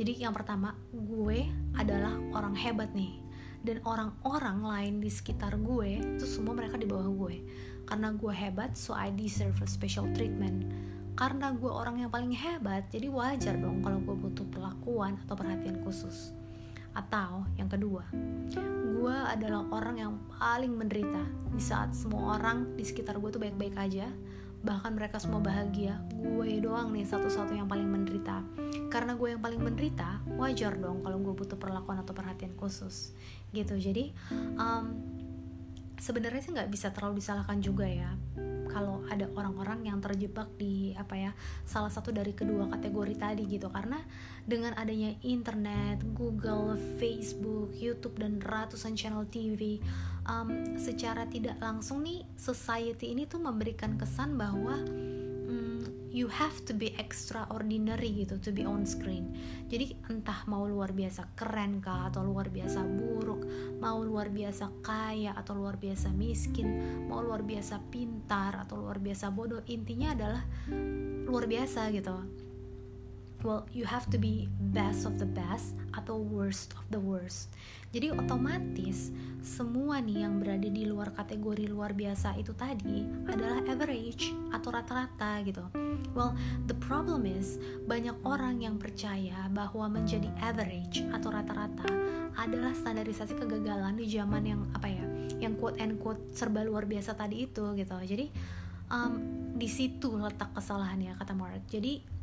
jadi 0.00 0.16
yang 0.16 0.32
pertama 0.32 0.72
gue 0.96 1.44
adalah 1.76 2.16
orang 2.32 2.56
hebat 2.56 2.88
nih. 2.96 3.20
Dan 3.60 3.84
orang-orang 3.84 4.64
lain 4.64 4.94
di 5.04 5.12
sekitar 5.12 5.60
gue 5.60 6.00
itu 6.00 6.24
semua 6.24 6.56
mereka 6.56 6.80
di 6.80 6.88
bawah 6.88 7.12
gue. 7.28 7.44
Karena 7.84 8.08
gue 8.08 8.32
hebat 8.32 8.72
so 8.80 8.96
I 8.96 9.12
deserve 9.12 9.60
a 9.60 9.68
special 9.68 10.08
treatment. 10.16 10.64
Karena 11.12 11.52
gue 11.52 11.68
orang 11.68 12.00
yang 12.00 12.08
paling 12.08 12.32
hebat 12.32 12.88
jadi 12.88 13.12
wajar 13.12 13.60
dong 13.60 13.84
kalau 13.84 14.00
gue 14.00 14.16
butuh 14.16 14.48
perlakuan 14.48 15.20
atau 15.28 15.36
perhatian 15.36 15.84
khusus. 15.84 16.32
Atau 16.96 17.44
yang 17.60 17.68
kedua, 17.68 18.08
gue 18.96 19.16
adalah 19.28 19.68
orang 19.68 20.00
yang 20.00 20.16
paling 20.40 20.80
menderita. 20.80 21.28
Di 21.52 21.60
saat 21.60 21.92
semua 21.92 22.40
orang 22.40 22.72
di 22.72 22.88
sekitar 22.88 23.20
gue 23.20 23.28
tuh 23.28 23.42
baik-baik 23.44 23.76
aja, 23.76 24.08
bahkan 24.60 24.92
mereka 24.92 25.16
semua 25.16 25.40
bahagia. 25.40 26.00
Gue 26.12 26.60
doang 26.60 26.92
nih 26.92 27.08
satu-satu 27.08 27.56
yang 27.56 27.68
paling 27.68 27.88
menderita. 27.88 28.44
Karena 28.92 29.16
gue 29.16 29.32
yang 29.32 29.42
paling 29.42 29.60
menderita 29.60 30.20
wajar 30.36 30.76
dong 30.76 31.00
kalau 31.00 31.18
gue 31.20 31.34
butuh 31.34 31.56
perlakuan 31.56 32.00
atau 32.00 32.12
perhatian 32.12 32.52
khusus. 32.60 33.16
Gitu. 33.50 33.74
Jadi 33.80 34.12
um, 34.60 34.84
sebenarnya 35.96 36.40
sih 36.44 36.52
nggak 36.52 36.70
bisa 36.72 36.92
terlalu 36.92 37.20
disalahkan 37.20 37.60
juga 37.60 37.84
ya 37.84 38.12
kalau 38.70 39.02
ada 39.10 39.26
orang-orang 39.34 39.90
yang 39.90 39.98
terjebak 39.98 40.46
di 40.54 40.94
apa 40.94 41.18
ya 41.18 41.30
salah 41.66 41.90
satu 41.90 42.14
dari 42.14 42.30
kedua 42.30 42.70
kategori 42.70 43.14
tadi 43.18 43.42
gitu. 43.50 43.66
Karena 43.66 43.98
dengan 44.46 44.78
adanya 44.78 45.10
internet, 45.26 46.06
Google, 46.14 46.78
Facebook, 47.02 47.74
YouTube 47.74 48.22
dan 48.22 48.38
ratusan 48.38 48.94
channel 48.94 49.26
TV 49.26 49.82
um, 50.30 50.78
secara 50.78 51.26
tidak 51.26 51.58
langsung 51.58 52.06
nih 52.06 52.22
society 52.38 53.10
ini 53.10 53.26
tuh 53.26 53.42
memberikan 53.42 53.98
kesan 53.98 54.38
bahwa 54.38 54.78
you 56.10 56.26
have 56.26 56.58
to 56.66 56.74
be 56.74 56.90
extraordinary 56.98 58.10
gitu 58.10 58.36
to 58.42 58.50
be 58.50 58.66
on 58.66 58.82
screen. 58.82 59.30
Jadi 59.70 59.94
entah 60.10 60.42
mau 60.50 60.66
luar 60.66 60.90
biasa 60.90 61.38
keren 61.38 61.78
kah 61.78 62.10
atau 62.10 62.26
luar 62.26 62.50
biasa 62.50 62.82
buruk 62.82 63.46
mau 63.78 64.02
luar 64.02 64.28
biasa 64.28 64.82
kaya 64.82 65.32
atau 65.38 65.54
luar 65.56 65.78
biasa 65.78 66.10
miskin 66.10 66.68
mau 67.06 67.22
luar 67.22 67.46
biasa 67.46 67.78
pintar 67.88 68.58
atau 68.58 68.82
luar 68.82 68.98
biasa 68.98 69.30
bodoh 69.30 69.62
intinya 69.70 70.12
adalah 70.12 70.42
luar 71.30 71.46
biasa 71.46 71.94
gitu 71.94 72.12
well 73.42 73.64
you 73.72 73.84
have 73.84 74.06
to 74.08 74.18
be 74.18 74.48
best 74.72 75.04
of 75.08 75.16
the 75.16 75.28
best 75.28 75.76
atau 75.96 76.20
worst 76.20 76.76
of 76.78 76.84
the 76.92 77.00
worst 77.00 77.52
jadi 77.90 78.14
otomatis 78.14 79.10
semua 79.42 79.98
nih 79.98 80.22
yang 80.22 80.38
berada 80.38 80.70
di 80.70 80.86
luar 80.86 81.10
kategori 81.10 81.66
luar 81.66 81.90
biasa 81.90 82.38
itu 82.38 82.54
tadi 82.54 83.02
adalah 83.26 83.66
average 83.66 84.30
atau 84.54 84.70
rata-rata 84.70 85.42
gitu. 85.42 85.66
Well, 86.14 86.38
the 86.70 86.78
problem 86.78 87.26
is 87.26 87.58
banyak 87.90 88.14
orang 88.22 88.62
yang 88.62 88.78
percaya 88.78 89.50
bahwa 89.50 89.90
menjadi 89.90 90.30
average 90.38 91.02
atau 91.10 91.34
rata-rata 91.34 91.90
adalah 92.38 92.70
standarisasi 92.78 93.34
kegagalan 93.34 93.98
di 93.98 94.06
zaman 94.06 94.46
yang 94.46 94.62
apa 94.70 94.86
ya, 94.86 95.04
yang 95.42 95.58
quote 95.58 95.82
and 95.82 95.98
quote 95.98 96.22
serba 96.30 96.62
luar 96.62 96.86
biasa 96.86 97.18
tadi 97.18 97.50
itu 97.50 97.74
gitu. 97.74 97.98
Jadi 98.06 98.30
um, 98.86 99.18
di 99.58 99.66
situ 99.66 100.14
letak 100.14 100.54
kesalahannya 100.54 101.18
kata 101.18 101.34
Mark. 101.34 101.66
Jadi 101.66 102.19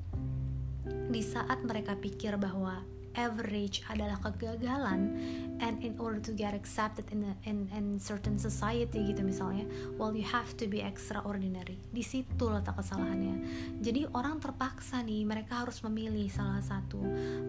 di 1.08 1.22
saat 1.24 1.64
mereka 1.64 1.96
pikir 1.96 2.36
bahwa 2.36 2.84
average 3.18 3.82
adalah 3.90 4.22
kegagalan 4.22 5.18
and 5.58 5.82
in 5.82 5.98
order 5.98 6.22
to 6.22 6.32
get 6.32 6.54
accepted 6.54 7.04
in 7.10 7.26
a, 7.26 7.34
in, 7.50 7.66
in 7.74 7.98
certain 7.98 8.38
society 8.38 9.10
gitu 9.10 9.26
misalnya 9.26 9.66
well 9.98 10.14
you 10.14 10.24
have 10.24 10.54
to 10.56 10.70
be 10.70 10.80
extraordinary. 10.80 11.82
Di 11.90 12.06
situ 12.06 12.46
letak 12.48 12.78
kesalahannya. 12.78 13.42
Jadi 13.82 14.06
orang 14.14 14.38
terpaksa 14.38 15.02
nih 15.02 15.26
mereka 15.26 15.66
harus 15.66 15.82
memilih 15.82 16.30
salah 16.30 16.62
satu. 16.62 17.02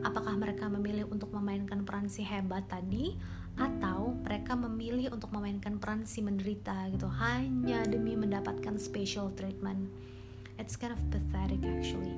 Apakah 0.03 0.35
mereka 0.41 0.67
memilih 0.73 1.07
untuk 1.13 1.31
memainkan 1.37 1.85
peran 1.85 2.09
si 2.09 2.25
hebat 2.25 2.65
tadi 2.67 3.15
atau 3.61 4.17
mereka 4.25 4.57
memilih 4.57 5.13
untuk 5.13 5.35
memainkan 5.35 5.77
peran 5.77 6.09
si 6.09 6.25
menderita 6.25 6.89
gitu 6.95 7.11
hanya 7.21 7.85
demi 7.85 8.17
mendapatkan 8.17 8.81
special 8.81 9.29
treatment? 9.37 9.93
It's 10.57 10.75
kind 10.75 10.97
of 10.97 11.01
pathetic 11.13 11.63
actually. 11.63 12.17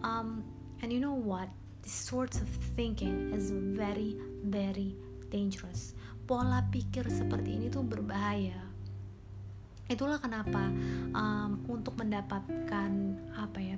Um, 0.00 0.46
and 0.82 0.92
you 0.92 0.98
know 0.98 1.14
what? 1.14 1.48
This 1.82 1.94
sort 1.94 2.34
of 2.38 2.46
thinking 2.74 3.32
is 3.34 3.50
very 3.50 4.18
very 4.44 4.94
dangerous. 5.30 5.94
Pola 6.26 6.66
pikir 6.70 7.06
seperti 7.10 7.58
ini 7.58 7.66
tuh 7.70 7.86
berbahaya. 7.86 8.58
Itulah 9.90 10.22
kenapa 10.22 10.70
um, 11.14 11.62
untuk 11.66 11.98
mendapatkan 11.98 12.90
apa 13.34 13.58
ya 13.58 13.76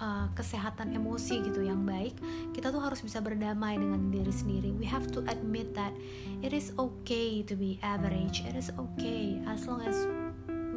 uh, 0.00 0.26
kesehatan 0.34 0.96
emosi 0.96 1.44
gitu 1.44 1.60
yang 1.62 1.84
baik 1.84 2.16
kita 2.56 2.72
tuh 2.72 2.80
harus 2.80 3.04
bisa 3.04 3.20
berdamai 3.20 3.76
dengan 3.76 4.08
diri 4.08 4.32
sendiri. 4.32 4.72
We 4.74 4.88
have 4.88 5.10
to 5.14 5.22
admit 5.28 5.76
that 5.76 5.92
it 6.40 6.56
is 6.56 6.72
okay 6.80 7.44
to 7.44 7.54
be 7.54 7.78
average. 7.84 8.42
It 8.42 8.56
is 8.56 8.72
okay 8.74 9.38
as 9.46 9.68
long 9.68 9.84
as 9.84 9.94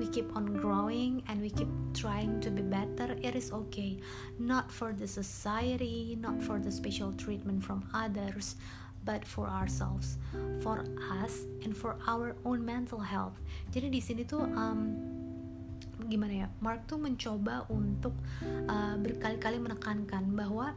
we 0.03 0.11
keep 0.11 0.35
on 0.35 0.59
growing 0.59 1.23
and 1.31 1.39
we 1.39 1.47
keep 1.47 1.71
trying 1.95 2.43
to 2.43 2.51
be 2.51 2.59
better, 2.59 3.15
it 3.23 3.39
is 3.39 3.55
okay. 3.55 3.95
Not 4.35 4.67
for 4.67 4.91
the 4.91 5.07
society, 5.07 6.19
not 6.19 6.43
for 6.43 6.59
the 6.59 6.75
special 6.75 7.15
treatment 7.15 7.63
from 7.63 7.87
others, 7.95 8.59
but 9.07 9.23
for 9.23 9.47
ourselves, 9.47 10.19
for 10.59 10.83
us, 11.23 11.47
and 11.63 11.71
for 11.71 11.95
our 12.03 12.35
own 12.43 12.67
mental 12.67 12.99
health. 12.99 13.39
Jadi 13.71 13.87
di 13.95 14.03
sini 14.03 14.27
tuh 14.27 14.43
um, 14.43 14.91
gimana 16.11 16.35
ya? 16.35 16.47
Mark 16.59 16.83
tuh 16.83 16.99
mencoba 16.99 17.63
untuk 17.71 18.11
uh, 18.43 18.99
berkali-kali 18.99 19.55
menekankan 19.55 20.35
bahwa 20.35 20.75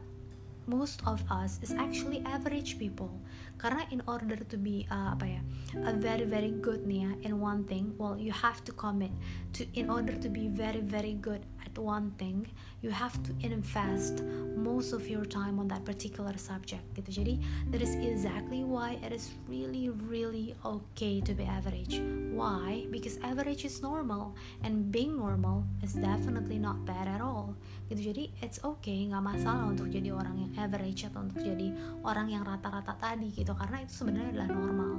most 0.67 1.01
of 1.07 1.23
us 1.31 1.59
is 1.63 1.71
actually 1.71 2.21
average 2.27 2.77
people. 2.77 3.09
Karena 3.57 3.87
in 3.89 4.03
order 4.05 4.37
to 4.37 4.57
be 4.59 4.85
uh, 4.91 5.17
apa 5.17 5.25
ya 5.25 5.41
a 5.81 5.93
very 5.97 6.27
very 6.29 6.53
good 6.61 6.85
nih 6.85 7.09
ya 7.09 7.11
in 7.25 7.33
one 7.41 7.65
thing 7.65 7.95
well 7.97 8.13
you 8.13 8.29
have 8.29 8.61
to 8.61 8.69
commit 8.75 9.09
to 9.55 9.65
in 9.73 9.89
order 9.89 10.13
to 10.13 10.29
be 10.29 10.45
very 10.45 10.83
very 10.83 11.17
good 11.17 11.41
one 11.77 12.11
thing 12.17 12.49
you 12.81 12.89
have 12.89 13.15
to 13.23 13.31
invest 13.41 14.21
most 14.57 14.93
of 14.93 15.07
your 15.09 15.25
time 15.25 15.57
on 15.57 15.67
that 15.69 15.85
particular 15.85 16.33
subject. 16.37 16.83
Gitu. 16.93 17.21
Jadi 17.21 17.33
that 17.73 17.81
is 17.81 17.93
exactly 17.97 18.61
why 18.61 19.01
it 19.01 19.13
is 19.13 19.33
really 19.49 19.89
really 20.09 20.53
okay 20.65 21.21
to 21.21 21.33
be 21.33 21.45
average. 21.45 22.01
Why? 22.33 22.85
Because 22.93 23.17
average 23.25 23.65
is 23.65 23.81
normal 23.81 24.37
and 24.61 24.93
being 24.93 25.17
normal 25.17 25.65
is 25.81 25.97
definitely 25.97 26.61
not 26.61 26.85
bad 26.85 27.09
at 27.09 27.21
all. 27.21 27.57
Gitu. 27.89 28.13
Jadi 28.13 28.23
it's 28.45 28.61
okay 28.61 29.09
nggak 29.09 29.23
masalah 29.23 29.69
untuk 29.69 29.89
jadi 29.89 30.13
orang 30.13 30.37
yang 30.37 30.51
average 30.61 31.07
atau 31.07 31.25
untuk 31.25 31.41
jadi 31.41 31.73
orang 32.05 32.29
yang 32.29 32.45
rata-rata 32.45 32.93
tadi 32.97 33.33
gitu. 33.33 33.57
Karena 33.57 33.81
itu 33.81 33.93
sebenarnya 33.93 34.29
adalah 34.37 34.49
normal. 34.53 34.93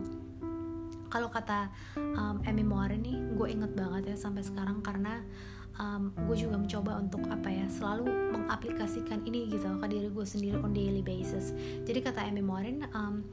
Kalau 1.08 1.32
kata 1.32 1.72
um, 1.96 2.44
Emmy 2.44 2.60
Moore 2.60 3.00
nih 3.00 3.16
gue 3.32 3.48
inget 3.48 3.72
banget 3.72 4.12
ya 4.12 4.16
sampai 4.20 4.44
sekarang 4.44 4.84
karena 4.84 5.24
um, 5.78 6.12
gue 6.26 6.36
juga 6.46 6.58
mencoba 6.58 6.98
untuk 6.98 7.22
apa 7.30 7.48
ya 7.48 7.66
selalu 7.70 8.10
mengaplikasikan 8.34 9.24
ini 9.24 9.48
gitu 9.48 9.66
ke 9.78 9.86
diri 9.88 10.08
gue 10.10 10.26
sendiri 10.26 10.56
on 10.60 10.74
daily 10.74 11.00
basis. 11.00 11.54
Jadi 11.86 11.98
kata 12.02 12.26
Emmy 12.26 12.42
Moore 12.42 12.84
um, 12.92 13.24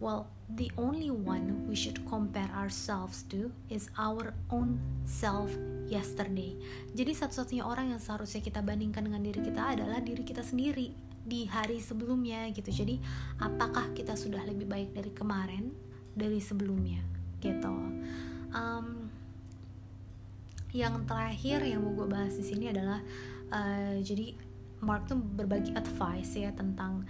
well 0.00 0.28
the 0.56 0.72
only 0.80 1.12
one 1.12 1.66
we 1.68 1.76
should 1.76 2.00
compare 2.08 2.48
ourselves 2.56 3.24
to 3.28 3.52
is 3.68 3.88
our 3.98 4.32
own 4.52 4.78
self 5.04 5.50
yesterday. 5.90 6.54
Jadi 6.94 7.12
satu-satunya 7.16 7.66
orang 7.66 7.96
yang 7.96 8.00
seharusnya 8.00 8.40
kita 8.40 8.62
bandingkan 8.62 9.04
dengan 9.04 9.20
diri 9.26 9.40
kita 9.42 9.74
adalah 9.74 9.98
diri 9.98 10.22
kita 10.22 10.40
sendiri 10.40 10.94
di 11.20 11.44
hari 11.50 11.82
sebelumnya 11.82 12.48
gitu. 12.54 12.72
Jadi 12.72 12.96
apakah 13.42 13.92
kita 13.92 14.16
sudah 14.16 14.40
lebih 14.46 14.70
baik 14.70 14.96
dari 14.96 15.12
kemarin 15.12 15.74
dari 16.14 16.38
sebelumnya 16.40 17.02
gitu. 17.42 17.74
Um, 18.50 19.09
yang 20.70 21.02
terakhir 21.06 21.62
yang 21.66 21.82
mau 21.82 21.92
gue 21.94 22.06
bahas 22.06 22.34
di 22.38 22.44
sini 22.46 22.70
adalah 22.70 23.02
uh, 23.50 23.98
jadi 24.00 24.34
Mark 24.80 25.10
tuh 25.10 25.20
berbagi 25.20 25.76
advice 25.76 26.40
ya 26.40 26.54
tentang 26.56 27.04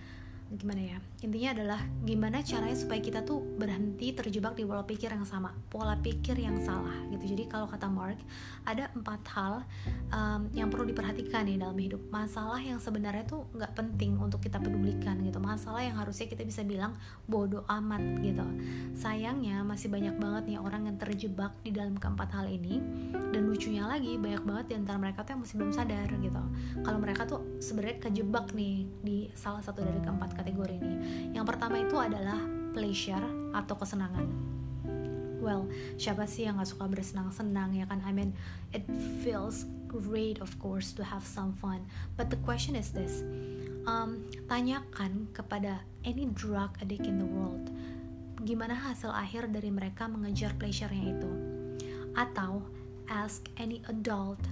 gimana 0.51 0.97
ya 0.97 0.99
intinya 1.21 1.53
adalah 1.53 1.81
gimana 2.01 2.41
caranya 2.41 2.73
supaya 2.73 2.97
kita 3.05 3.21
tuh 3.21 3.45
berhenti 3.45 4.17
terjebak 4.17 4.57
di 4.57 4.65
pola 4.65 4.81
pikir 4.89 5.13
yang 5.13 5.29
sama 5.29 5.53
pola 5.69 5.93
pikir 6.01 6.33
yang 6.41 6.57
salah 6.65 6.97
gitu. 7.13 7.37
Jadi 7.37 7.45
kalau 7.45 7.69
kata 7.69 7.93
Mark 7.93 8.17
ada 8.65 8.89
empat 8.97 9.21
hal 9.37 9.55
um, 10.17 10.49
yang 10.57 10.73
perlu 10.73 10.89
diperhatikan 10.89 11.45
nih 11.45 11.61
dalam 11.61 11.77
hidup. 11.77 12.01
Masalah 12.09 12.57
yang 12.65 12.81
sebenarnya 12.81 13.29
tuh 13.29 13.45
nggak 13.53 13.73
penting 13.77 14.17
untuk 14.17 14.41
kita 14.41 14.57
pedulikan 14.57 15.21
gitu. 15.21 15.37
Masalah 15.37 15.85
yang 15.85 16.01
harusnya 16.01 16.25
kita 16.25 16.41
bisa 16.41 16.65
bilang 16.65 16.97
bodoh 17.29 17.69
amat 17.69 18.01
gitu. 18.25 18.47
Sayangnya 18.97 19.61
masih 19.61 19.93
banyak 19.93 20.17
banget 20.17 20.57
nih 20.57 20.59
orang 20.59 20.89
yang 20.89 20.97
terjebak 20.97 21.53
di 21.61 21.71
dalam 21.77 22.01
keempat 22.01 22.33
hal 22.33 22.49
ini. 22.49 22.81
Dan 23.31 23.45
lucunya 23.45 23.85
lagi 23.85 24.17
banyak 24.17 24.43
banget 24.43 24.65
di 24.73 24.75
antara 24.81 24.97
mereka 24.97 25.21
tuh 25.23 25.37
yang 25.37 25.43
masih 25.45 25.55
belum 25.61 25.73
sadar 25.77 26.09
gitu. 26.09 26.43
Kalau 26.81 26.99
mereka 26.99 27.29
tuh 27.29 27.61
sebenarnya 27.61 28.09
kejebak 28.09 28.57
nih 28.57 28.89
di 29.05 29.29
salah 29.37 29.61
satu 29.61 29.85
dari 29.85 30.01
keempat 30.01 30.33
kategori 30.33 30.75
ini. 30.81 31.10
Yang 31.33 31.47
pertama 31.55 31.77
itu 31.81 31.97
adalah 31.97 32.39
pleasure 32.71 33.23
atau 33.55 33.75
kesenangan. 33.75 34.27
Well, 35.41 35.73
siapa 35.97 36.29
sih 36.29 36.45
yang 36.45 36.61
gak 36.61 36.69
suka 36.69 36.85
bersenang-senang 36.85 37.73
ya 37.73 37.89
kan? 37.89 38.05
I 38.05 38.13
mean, 38.13 38.37
it 38.77 38.85
feels 39.25 39.65
great 39.89 40.39
of 40.45 40.53
course 40.61 40.93
to 40.95 41.03
have 41.03 41.25
some 41.25 41.57
fun. 41.57 41.83
But 42.21 42.29
the 42.29 42.37
question 42.45 42.77
is 42.77 42.93
this, 42.93 43.25
um, 43.89 44.21
tanyakan 44.53 45.33
kepada 45.33 45.81
any 46.05 46.29
drug 46.37 46.77
addict 46.85 47.09
in 47.09 47.17
the 47.17 47.27
world, 47.27 47.73
gimana 48.45 48.77
hasil 48.77 49.09
akhir 49.09 49.49
dari 49.49 49.73
mereka 49.73 50.07
mengejar 50.13 50.53
pleasure-nya 50.61 51.17
itu? 51.17 51.33
Atau 52.13 52.61
ask 53.09 53.49
any 53.57 53.81
adult 53.89 54.45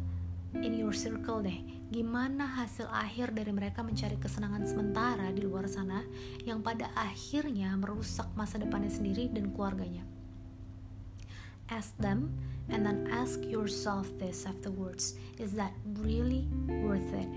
in 0.56 0.72
your 0.72 0.96
circle 0.96 1.44
deh 1.44 1.77
gimana 1.88 2.44
hasil 2.44 2.84
akhir 2.92 3.32
dari 3.32 3.48
mereka 3.48 3.80
mencari 3.80 4.20
kesenangan 4.20 4.68
sementara 4.68 5.32
di 5.32 5.40
luar 5.40 5.64
sana 5.64 6.04
yang 6.44 6.60
pada 6.60 6.92
akhirnya 6.92 7.72
merusak 7.80 8.28
masa 8.36 8.60
depannya 8.60 8.92
sendiri 8.92 9.32
dan 9.32 9.48
keluarganya. 9.56 10.04
Ask 11.68 11.96
them 12.00 12.32
and 12.68 12.84
then 12.84 13.08
ask 13.08 13.40
yourself 13.44 14.08
this 14.20 14.44
afterwards: 14.44 15.16
Is 15.40 15.52
that 15.56 15.72
really 16.04 16.48
worth 16.84 17.08
it? 17.16 17.28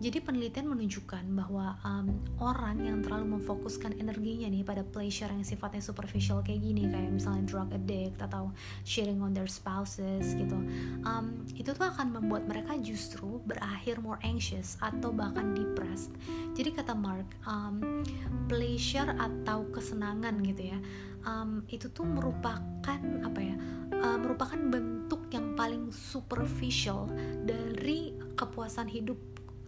Jadi 0.00 0.16
penelitian 0.24 0.72
menunjukkan 0.72 1.28
bahwa 1.36 1.76
um, 1.84 2.24
orang 2.40 2.80
yang 2.80 3.04
terlalu 3.04 3.36
memfokuskan 3.36 4.00
energinya 4.00 4.48
nih 4.48 4.64
pada 4.64 4.80
pleasure 4.80 5.28
yang 5.28 5.44
sifatnya 5.44 5.84
superficial 5.84 6.40
kayak 6.40 6.64
gini 6.64 6.88
kayak 6.88 7.12
misalnya 7.12 7.44
drug 7.44 7.68
addict 7.68 8.16
atau 8.16 8.48
sharing 8.88 9.20
on 9.20 9.36
their 9.36 9.44
spouses 9.44 10.32
gitu, 10.32 10.56
um, 11.04 11.44
itu 11.52 11.76
tuh 11.76 11.84
akan 11.84 12.16
membuat 12.16 12.48
mereka 12.48 12.80
justru 12.80 13.44
berakhir 13.44 14.00
more 14.00 14.16
anxious 14.24 14.80
atau 14.80 15.12
bahkan 15.12 15.52
depressed. 15.52 16.16
Jadi 16.56 16.72
kata 16.72 16.96
Mark, 16.96 17.28
um, 17.44 18.00
pleasure 18.48 19.12
atau 19.20 19.68
kesenangan 19.68 20.40
gitu 20.40 20.72
ya, 20.72 20.78
um, 21.28 21.60
itu 21.68 21.92
tuh 21.92 22.08
merupakan 22.08 23.00
apa 23.20 23.40
ya? 23.44 23.56
Uh, 24.00 24.16
merupakan 24.16 24.56
bentuk 24.56 25.28
yang 25.28 25.52
paling 25.52 25.92
superficial 25.92 27.04
dari 27.44 28.16
kepuasan 28.32 28.88
hidup 28.88 29.18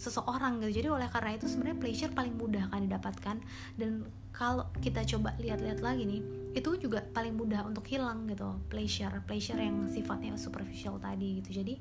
seseorang 0.03 0.59
gitu. 0.59 0.83
Jadi 0.83 0.89
oleh 0.91 1.07
karena 1.07 1.39
itu 1.39 1.47
sebenarnya 1.47 1.79
pleasure 1.79 2.11
paling 2.11 2.35
mudah 2.35 2.67
kan 2.67 2.83
didapatkan. 2.91 3.37
Dan 3.79 4.11
kalau 4.35 4.67
kita 4.83 5.07
coba 5.07 5.39
lihat-lihat 5.39 5.79
lagi 5.79 6.03
nih 6.03 6.23
itu 6.59 6.75
juga 6.83 7.07
paling 7.15 7.39
mudah 7.39 7.63
untuk 7.63 7.87
hilang 7.87 8.27
gitu 8.27 8.59
pleasure. 8.67 9.23
Pleasure 9.23 9.63
yang 9.63 9.87
sifatnya 9.87 10.35
superficial 10.35 10.99
tadi 10.99 11.39
gitu. 11.39 11.63
Jadi 11.63 11.79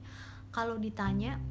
kalau 0.53 0.77
ditanya 0.77 1.41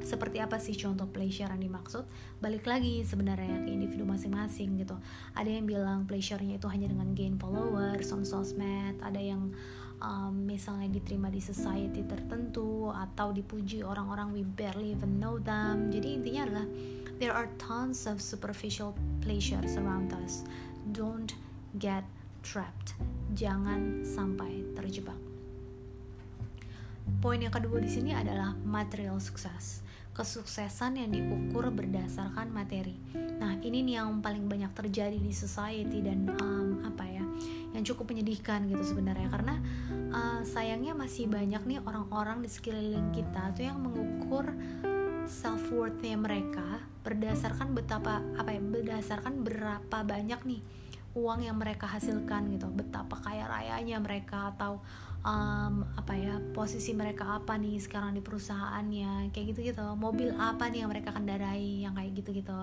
seperti 0.00 0.36
apa 0.40 0.60
sih 0.60 0.76
contoh 0.76 1.08
pleasure 1.08 1.48
yang 1.50 1.60
dimaksud? 1.60 2.06
Balik 2.38 2.68
lagi 2.68 3.02
sebenarnya 3.02 3.64
ke 3.64 3.68
individu 3.72 4.06
masing-masing 4.06 4.78
gitu. 4.78 4.96
Ada 5.34 5.48
yang 5.60 5.66
bilang 5.66 6.04
pleasure-nya 6.06 6.60
itu 6.60 6.68
hanya 6.70 6.86
dengan 6.88 7.12
gain 7.16 7.36
followers 7.40 8.08
on 8.14 8.22
sosmed 8.22 9.00
ada 9.00 9.18
yang 9.20 9.52
um, 10.00 10.48
misalnya 10.48 10.88
diterima 10.88 11.28
di 11.28 11.40
society 11.40 12.04
tertentu 12.04 12.88
atau 12.90 13.32
dipuji 13.32 13.84
orang-orang 13.84 14.32
we 14.32 14.42
barely 14.42 14.96
even 14.96 15.20
know 15.20 15.36
them. 15.40 15.92
Jadi 15.92 16.08
intinya 16.20 16.42
adalah 16.48 16.66
there 17.20 17.32
are 17.32 17.48
tons 17.60 18.08
of 18.08 18.18
superficial 18.18 18.96
pleasures 19.20 19.76
around 19.76 20.12
us. 20.24 20.44
Don't 20.96 21.36
get 21.76 22.04
trapped. 22.40 22.96
Jangan 23.36 24.02
sampai 24.02 24.64
terjebak. 24.74 25.16
Poin 27.20 27.40
yang 27.42 27.52
kedua 27.52 27.82
di 27.82 27.90
sini 27.90 28.16
adalah 28.16 28.56
material 28.64 29.20
sukses 29.20 29.84
kesuksesan 30.10 30.98
yang 30.98 31.10
diukur 31.14 31.70
berdasarkan 31.70 32.50
materi. 32.50 32.98
Nah, 33.14 33.56
ini 33.62 33.86
nih 33.86 34.02
yang 34.02 34.18
paling 34.20 34.50
banyak 34.50 34.74
terjadi 34.74 35.16
di 35.16 35.32
society 35.32 36.02
dan 36.02 36.28
um, 36.36 36.82
apa 36.84 37.06
ya, 37.06 37.24
yang 37.72 37.82
cukup 37.86 38.10
menyedihkan 38.10 38.66
gitu 38.68 38.82
sebenarnya 38.94 39.30
karena 39.30 39.54
uh, 40.10 40.40
sayangnya 40.42 40.92
masih 40.92 41.30
banyak 41.30 41.62
nih 41.64 41.78
orang-orang 41.86 42.42
di 42.42 42.50
sekeliling 42.50 43.14
kita 43.14 43.54
tuh 43.54 43.64
yang 43.70 43.78
mengukur 43.78 44.50
self 45.30 45.70
worthnya 45.70 46.18
mereka 46.18 46.82
berdasarkan 47.06 47.72
betapa 47.72 48.20
apa 48.34 48.50
ya, 48.50 48.60
berdasarkan 48.60 49.46
berapa 49.46 49.98
banyak 50.02 50.42
nih 50.44 50.60
uang 51.14 51.42
yang 51.42 51.58
mereka 51.58 51.90
hasilkan 51.90 52.50
gitu, 52.54 52.70
betapa 52.70 53.18
kaya 53.18 53.46
rayanya 53.50 53.98
mereka 53.98 54.54
atau 54.54 54.78
um, 55.24 55.84
apa 55.96 56.12
ya 56.16 56.36
posisi 56.52 56.96
mereka 56.96 57.40
apa 57.40 57.56
nih 57.56 57.80
sekarang 57.80 58.16
di 58.16 58.22
perusahaannya 58.24 59.32
kayak 59.32 59.46
gitu 59.54 59.72
gitu 59.72 59.84
mobil 59.96 60.32
apa 60.36 60.68
nih 60.68 60.84
yang 60.84 60.90
mereka 60.90 61.12
kendarai 61.12 61.84
yang 61.84 61.94
kayak 61.96 62.12
gitu 62.16 62.30
gitu 62.40 62.58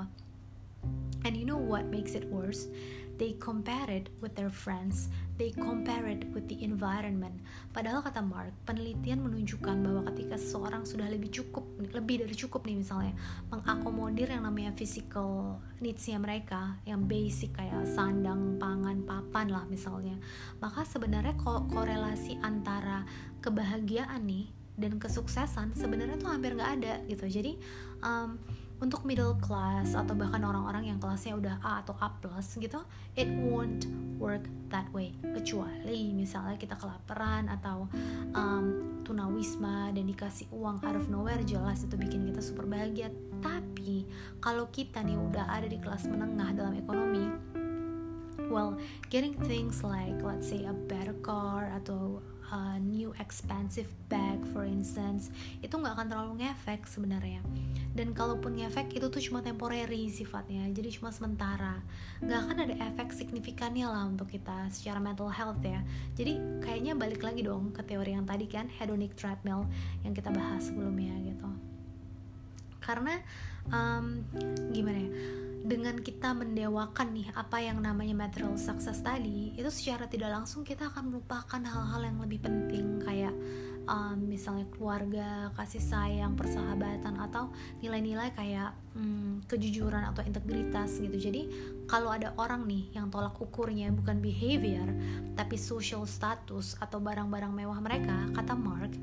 and 1.26 1.34
you 1.38 1.46
know 1.46 1.60
what 1.60 1.86
makes 1.89 2.13
it 2.13 2.26
worse 2.30 2.70
they 3.18 3.34
compare 3.42 3.90
it 3.90 4.10
with 4.22 4.34
their 4.38 4.54
friends 4.54 5.10
they 5.38 5.54
compare 5.54 6.10
it 6.10 6.26
with 6.34 6.50
the 6.50 6.58
environment. 6.66 7.38
Padahal 7.70 8.02
kata 8.02 8.26
Mark 8.26 8.52
penelitian 8.66 9.22
menunjukkan 9.22 9.78
bahwa 9.86 10.02
ketika 10.12 10.36
seseorang 10.36 10.84
sudah 10.84 11.06
lebih 11.06 11.30
cukup 11.30 11.64
lebih 11.94 12.26
dari 12.26 12.34
cukup 12.34 12.66
nih 12.66 12.82
misalnya 12.82 13.14
mengakomodir 13.54 14.34
yang 14.34 14.44
namanya 14.50 14.74
physical 14.74 15.62
needsnya 15.78 16.18
mereka 16.18 16.82
yang 16.90 17.06
basic 17.06 17.54
kayak 17.54 17.86
sandang 17.86 18.58
pangan 18.58 19.06
papan 19.06 19.54
lah 19.54 19.64
misalnya 19.70 20.18
maka 20.58 20.82
sebenarnya 20.82 21.38
ko 21.38 21.70
korelasi 21.70 22.42
antara 22.42 23.06
kebahagiaan 23.46 24.26
nih 24.26 24.50
dan 24.78 24.98
kesuksesan 24.98 25.78
sebenarnya 25.78 26.18
tuh 26.18 26.34
hampir 26.34 26.58
nggak 26.58 26.72
ada 26.82 26.94
gitu. 27.06 27.26
Jadi 27.30 27.58
um, 28.02 28.42
untuk 28.78 29.02
middle 29.10 29.34
class 29.42 29.98
atau 29.98 30.13
bahkan 30.13 30.42
orang-orang 30.46 30.94
yang 30.94 31.00
kelasnya 31.02 31.34
udah 31.34 31.56
A 31.66 31.82
atau 31.82 31.98
A 31.98 32.13
plus 32.22 32.62
gitu 32.62 32.78
it 33.18 33.26
won't 33.50 33.90
work 34.22 34.46
that 34.70 34.86
way. 34.94 35.13
Kecuali 35.22 36.13
misalnya 36.13 36.58
kita 36.58 36.78
kelaparan 36.78 37.50
atau 37.50 37.90
um, 38.38 38.66
tunawisma 39.02 39.90
dan 39.94 40.06
dikasih 40.06 40.46
uang 40.54 40.82
out 40.86 40.98
of 40.98 41.10
nowhere 41.10 41.42
jelas 41.42 41.82
itu 41.82 41.98
bikin 41.98 42.30
kita 42.30 42.42
super 42.42 42.70
bahagia. 42.70 43.10
Tapi 43.42 44.06
kalau 44.38 44.70
kita 44.70 45.02
nih 45.02 45.18
udah 45.18 45.50
ada 45.50 45.66
di 45.66 45.82
kelas 45.82 46.06
menengah 46.06 46.54
dalam 46.54 46.74
ekonomi 46.78 47.26
well 48.48 48.78
getting 49.12 49.36
things 49.46 49.84
like 49.84 50.16
let's 50.24 50.48
say 50.48 50.63
a 50.63 50.74
better 50.88 51.13
car 51.20 51.68
atau 51.76 52.24
new 52.80 53.12
expensive 53.20 53.92
bag 54.08 54.40
for 54.56 54.64
instance 54.64 55.28
itu 55.60 55.76
nggak 55.76 56.00
akan 56.00 56.08
terlalu 56.08 56.34
ngefek 56.46 56.88
sebenarnya. 56.88 57.44
Dan 57.92 58.14
kalaupun 58.14 58.56
ngefek 58.56 58.94
itu 58.94 59.10
tuh 59.10 59.20
cuma 59.20 59.44
temporary 59.44 60.08
sifatnya 60.08 60.70
jadi 60.72 60.90
cuma 60.96 61.12
sementara. 61.12 61.82
Nggak 62.24 62.40
akan 62.48 62.58
ada 62.64 62.76
efek 62.94 63.12
signifikannya 63.12 63.88
lah 63.90 64.08
untuk 64.08 64.32
kita 64.32 64.72
secara 64.72 65.02
mental 65.04 65.28
health 65.28 65.60
ya. 65.60 65.84
Jadi 66.16 66.64
kayaknya 66.64 66.94
balik 66.96 67.26
lagi 67.26 67.44
dong 67.44 67.76
ke 67.76 67.84
teori 67.84 68.16
yang 68.16 68.24
tadi 68.24 68.48
kan 68.48 68.72
hedonic 68.72 69.18
treadmill 69.20 69.68
yang 70.08 70.16
kita 70.16 70.32
bahas 70.32 70.72
sebelumnya 70.72 71.14
gitu. 71.28 71.50
Karena 72.80 73.20
um, 73.72 74.24
gimana 74.72 75.00
ya? 75.04 75.12
Dengan 75.68 76.00
kita 76.00 76.32
mendewakan 76.32 77.12
nih 77.12 77.28
apa 77.36 77.60
yang 77.60 77.84
namanya 77.84 78.16
material 78.16 78.56
success 78.56 79.04
tadi 79.04 79.52
itu 79.60 79.68
secara 79.68 80.08
tidak 80.08 80.32
langsung 80.32 80.64
kita 80.64 80.88
akan 80.88 81.12
melupakan 81.12 81.60
hal-hal 81.60 82.02
yang 82.08 82.18
lebih 82.24 82.40
penting. 82.40 83.04
Kayak 83.04 83.36
um, 83.88 84.19
misalnya 84.28 84.67
keluarga 84.69 85.50
kasih 85.56 85.82
sayang 85.82 86.36
persahabatan 86.36 87.17
atau 87.17 87.50
nilai-nilai 87.80 88.36
kayak 88.36 88.76
um, 88.93 89.39
kejujuran 89.47 90.04
atau 90.13 90.21
integritas 90.28 91.00
gitu. 91.00 91.17
Jadi 91.17 91.50
kalau 91.88 92.12
ada 92.12 92.36
orang 92.38 92.67
nih 92.67 92.91
yang 92.93 93.08
tolak 93.08 93.39
ukurnya 93.39 93.89
bukan 93.95 94.19
behavior 94.19 94.86
tapi 95.34 95.56
social 95.56 96.04
status 96.04 96.76
atau 96.78 97.00
barang-barang 97.00 97.54
mewah 97.56 97.80
mereka 97.80 98.28
kata 98.36 98.54
Mark 98.54 98.93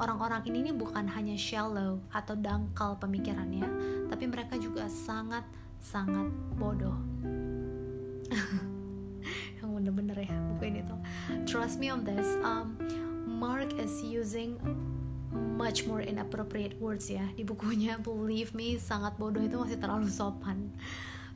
orang-orang 0.00 0.40
ini 0.48 0.72
nih 0.72 0.74
bukan 0.74 1.04
hanya 1.12 1.36
shallow 1.36 2.00
atau 2.08 2.32
dangkal 2.32 2.96
pemikirannya 2.96 3.68
tapi 4.08 4.24
mereka 4.24 4.56
juga 4.56 4.88
sangat 4.88 5.44
sangat 5.80 6.32
bodoh. 6.56 6.96
Yang 9.60 9.70
bener-bener 9.76 10.16
ya 10.24 10.36
buku 10.52 10.72
ini 10.72 10.80
tuh. 10.84 11.00
Trust 11.44 11.76
me 11.76 11.92
on 11.92 12.04
this 12.04 12.36
um, 12.40 12.76
Mark 13.40 13.72
is 13.80 14.04
using 14.04 14.60
much 15.32 15.88
more 15.88 16.04
inappropriate 16.04 16.76
words 16.76 17.08
ya 17.08 17.24
di 17.32 17.40
bukunya. 17.40 17.96
Believe 18.04 18.52
me 18.52 18.76
sangat 18.76 19.16
bodoh 19.16 19.40
itu 19.40 19.56
masih 19.56 19.80
terlalu 19.80 20.12
sopan. 20.12 20.68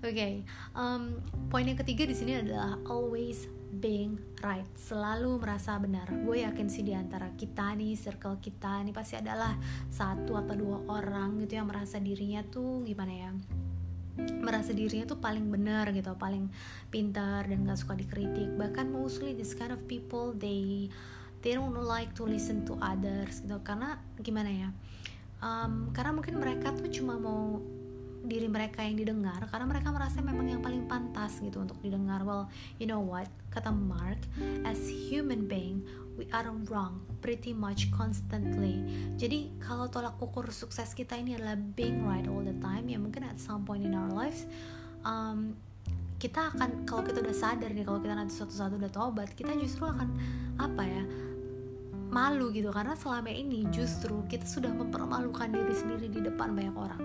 Oke 0.05 0.13
okay, 0.13 0.35
um, 0.77 1.25
poin 1.49 1.65
yang 1.65 1.81
ketiga 1.81 2.05
di 2.05 2.13
sini 2.13 2.37
adalah 2.37 2.77
always 2.85 3.49
being 3.81 4.21
right. 4.45 4.69
Selalu 4.77 5.41
merasa 5.41 5.81
benar. 5.81 6.13
Gue 6.13 6.45
yakin 6.45 6.69
sih 6.69 6.85
di 6.85 6.93
antara 6.93 7.33
kita 7.41 7.73
nih 7.73 7.97
circle 7.97 8.37
kita 8.37 8.85
nih 8.85 8.93
pasti 8.93 9.17
adalah 9.17 9.57
satu 9.89 10.37
atau 10.37 10.53
dua 10.61 10.85
orang 10.93 11.41
gitu 11.41 11.57
yang 11.57 11.73
merasa 11.73 11.97
dirinya 11.97 12.45
tuh 12.45 12.85
gimana 12.85 13.13
ya? 13.17 13.31
Merasa 14.45 14.77
dirinya 14.77 15.09
tuh 15.09 15.25
paling 15.25 15.49
benar 15.49 15.89
gitu 15.97 16.13
paling 16.21 16.53
pintar 16.93 17.49
dan 17.49 17.65
gak 17.65 17.81
suka 17.81 17.97
dikritik. 17.97 18.53
Bahkan 18.61 18.93
mostly 18.93 19.33
this 19.33 19.57
kind 19.57 19.73
of 19.73 19.81
people 19.89 20.37
they 20.37 20.93
they 21.45 21.53
don't 21.53 21.77
like 21.77 22.17
to 22.17 22.25
listen 22.25 22.65
to 22.65 22.75
others 22.81 23.45
gitu. 23.45 23.61
Karena 23.61 24.01
gimana 24.17 24.49
ya? 24.49 24.69
Um, 25.45 25.93
karena 25.93 26.17
mungkin 26.17 26.41
mereka 26.41 26.73
tuh 26.73 26.89
cuma 26.89 27.21
mau 27.21 27.61
diri 28.25 28.49
mereka 28.49 28.81
yang 28.81 28.97
didengar 28.97 29.37
karena 29.53 29.69
mereka 29.69 29.93
merasa 29.93 30.25
memang 30.25 30.49
yang 30.49 30.65
paling 30.65 30.89
pantas 30.89 31.45
gitu 31.45 31.61
untuk 31.61 31.77
didengar. 31.85 32.25
Well 32.25 32.49
you 32.81 32.89
know 32.89 33.05
what? 33.05 33.29
Kata 33.53 33.69
Mark 33.69 34.19
as 34.65 34.81
human 34.89 35.45
being 35.45 35.85
we 36.17 36.25
are 36.33 36.49
wrong 36.73 37.05
pretty 37.21 37.53
much 37.53 37.93
constantly. 37.93 38.81
Jadi 39.21 39.53
kalau 39.61 39.93
tolak 39.93 40.17
ukur 40.17 40.49
sukses 40.49 40.97
kita 40.97 41.21
ini 41.21 41.37
adalah 41.37 41.61
being 41.77 42.09
right 42.09 42.25
all 42.25 42.41
the 42.41 42.57
time 42.65 42.89
ya 42.89 42.97
mungkin 42.97 43.29
at 43.29 43.37
some 43.37 43.69
point 43.69 43.85
in 43.85 43.93
our 43.93 44.09
lives 44.09 44.49
um, 45.05 45.53
kita 46.17 46.49
akan 46.57 46.89
kalau 46.89 47.05
kita 47.05 47.21
udah 47.21 47.37
sadar 47.37 47.69
nih 47.69 47.85
kalau 47.85 48.01
kita 48.01 48.17
nanti 48.17 48.33
suatu 48.33 48.57
saat 48.57 48.73
udah 48.73 48.89
tobat 48.89 49.29
kita 49.37 49.53
justru 49.61 49.85
akan 49.85 50.09
apa 50.57 50.83
ya 50.89 51.05
malu 52.15 52.55
gitu. 52.55 52.71
Karena 52.71 52.95
selama 52.95 53.35
ini 53.35 53.67
justru 53.75 54.23
kita 54.31 54.47
sudah 54.47 54.71
mempermalukan 54.71 55.51
diri 55.51 55.75
sendiri 55.75 56.07
di 56.07 56.23
depan 56.23 56.55
banyak 56.55 56.77
orang. 56.79 57.03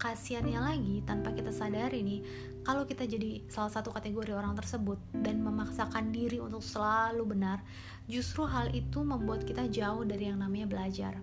Kasiannya 0.00 0.60
lagi 0.60 0.96
tanpa 1.04 1.32
kita 1.36 1.52
sadari 1.52 2.00
nih 2.00 2.20
kalau 2.64 2.88
kita 2.88 3.04
jadi 3.04 3.44
salah 3.48 3.72
satu 3.72 3.92
kategori 3.92 4.32
orang 4.32 4.56
tersebut 4.56 4.96
dan 5.12 5.40
memaksakan 5.44 6.12
diri 6.12 6.40
untuk 6.40 6.60
selalu 6.60 7.36
benar 7.36 7.64
justru 8.04 8.44
hal 8.44 8.72
itu 8.76 9.00
membuat 9.00 9.44
kita 9.48 9.68
jauh 9.68 10.04
dari 10.08 10.28
yang 10.32 10.40
namanya 10.40 10.68
belajar. 10.68 11.20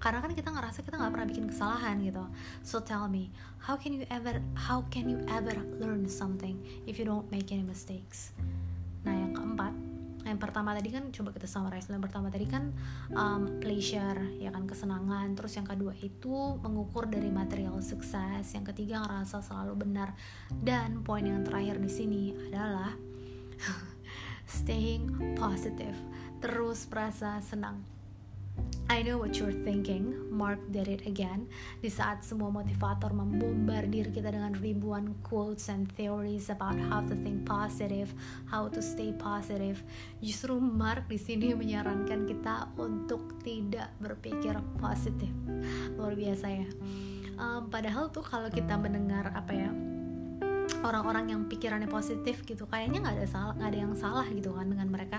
Karena 0.00 0.18
kan 0.18 0.32
kita 0.32 0.50
ngerasa 0.50 0.80
kita 0.82 0.96
nggak 0.96 1.12
pernah 1.12 1.28
bikin 1.28 1.46
kesalahan 1.46 2.00
gitu. 2.02 2.24
So 2.66 2.82
tell 2.82 3.06
me 3.06 3.30
how 3.62 3.78
can 3.78 3.94
you 3.94 4.02
ever 4.10 4.42
how 4.56 4.82
can 4.90 5.06
you 5.06 5.22
ever 5.30 5.54
learn 5.78 6.10
something 6.10 6.58
if 6.90 6.98
you 6.98 7.06
don't 7.06 7.30
make 7.30 7.54
any 7.54 7.62
mistakes? 7.62 8.34
Nah 9.06 9.14
yang 9.14 9.30
keempat 9.30 9.89
yang 10.30 10.38
pertama 10.38 10.70
tadi 10.78 10.94
kan 10.94 11.10
coba 11.10 11.34
kita 11.34 11.50
summarize 11.50 11.90
yang 11.90 11.98
pertama 11.98 12.30
tadi 12.30 12.46
kan 12.46 12.70
um, 13.10 13.58
pleasure 13.58 14.18
ya 14.38 14.54
kan 14.54 14.64
kesenangan. 14.70 15.34
Terus 15.34 15.58
yang 15.58 15.66
kedua 15.66 15.92
itu 15.98 16.54
mengukur 16.62 17.10
dari 17.10 17.34
material 17.34 17.82
sukses. 17.82 18.46
Yang 18.54 18.70
ketiga 18.70 19.02
ngerasa 19.02 19.42
selalu 19.42 19.74
benar. 19.82 20.14
Dan 20.54 21.02
poin 21.02 21.26
yang 21.26 21.42
terakhir 21.42 21.82
di 21.82 21.90
sini 21.90 22.22
adalah 22.48 22.94
staying 24.62 25.34
positive. 25.34 25.98
Terus 26.38 26.86
merasa 26.86 27.42
senang 27.42 27.99
I 28.90 29.06
know 29.06 29.22
what 29.22 29.38
you're 29.38 29.54
thinking, 29.54 30.18
Mark 30.34 30.58
did 30.74 30.90
it 30.90 31.06
again. 31.06 31.46
Di 31.78 31.86
saat 31.86 32.26
semua 32.26 32.50
motivator 32.50 33.14
membombardir 33.14 34.10
kita 34.10 34.34
dengan 34.34 34.50
ribuan 34.58 35.14
quotes 35.22 35.70
and 35.70 35.86
theories 35.94 36.50
about 36.50 36.74
how 36.90 36.98
to 36.98 37.14
think 37.14 37.46
positive, 37.46 38.10
how 38.50 38.66
to 38.66 38.82
stay 38.82 39.14
positive, 39.14 39.78
justru 40.18 40.58
Mark 40.58 41.06
di 41.06 41.22
sini 41.22 41.54
menyarankan 41.54 42.26
kita 42.26 42.74
untuk 42.82 43.38
tidak 43.46 43.94
berpikir 44.02 44.58
positif. 44.82 45.30
Luar 45.94 46.18
biasa 46.18 46.46
ya. 46.50 46.66
Um, 47.38 47.70
padahal 47.70 48.10
tuh 48.10 48.26
kalau 48.26 48.50
kita 48.50 48.74
mendengar 48.74 49.30
apa 49.38 49.54
ya 49.54 49.70
orang-orang 50.82 51.30
yang 51.30 51.40
pikirannya 51.46 51.86
positif 51.86 52.42
gitu 52.42 52.66
kayaknya 52.66 53.06
nggak 53.06 53.16
ada 53.22 53.28
salah 53.28 53.54
nggak 53.54 53.70
ada 53.70 53.80
yang 53.80 53.94
salah 53.94 54.26
gitu 54.28 54.50
kan 54.54 54.66
dengan 54.66 54.88
mereka 54.88 55.18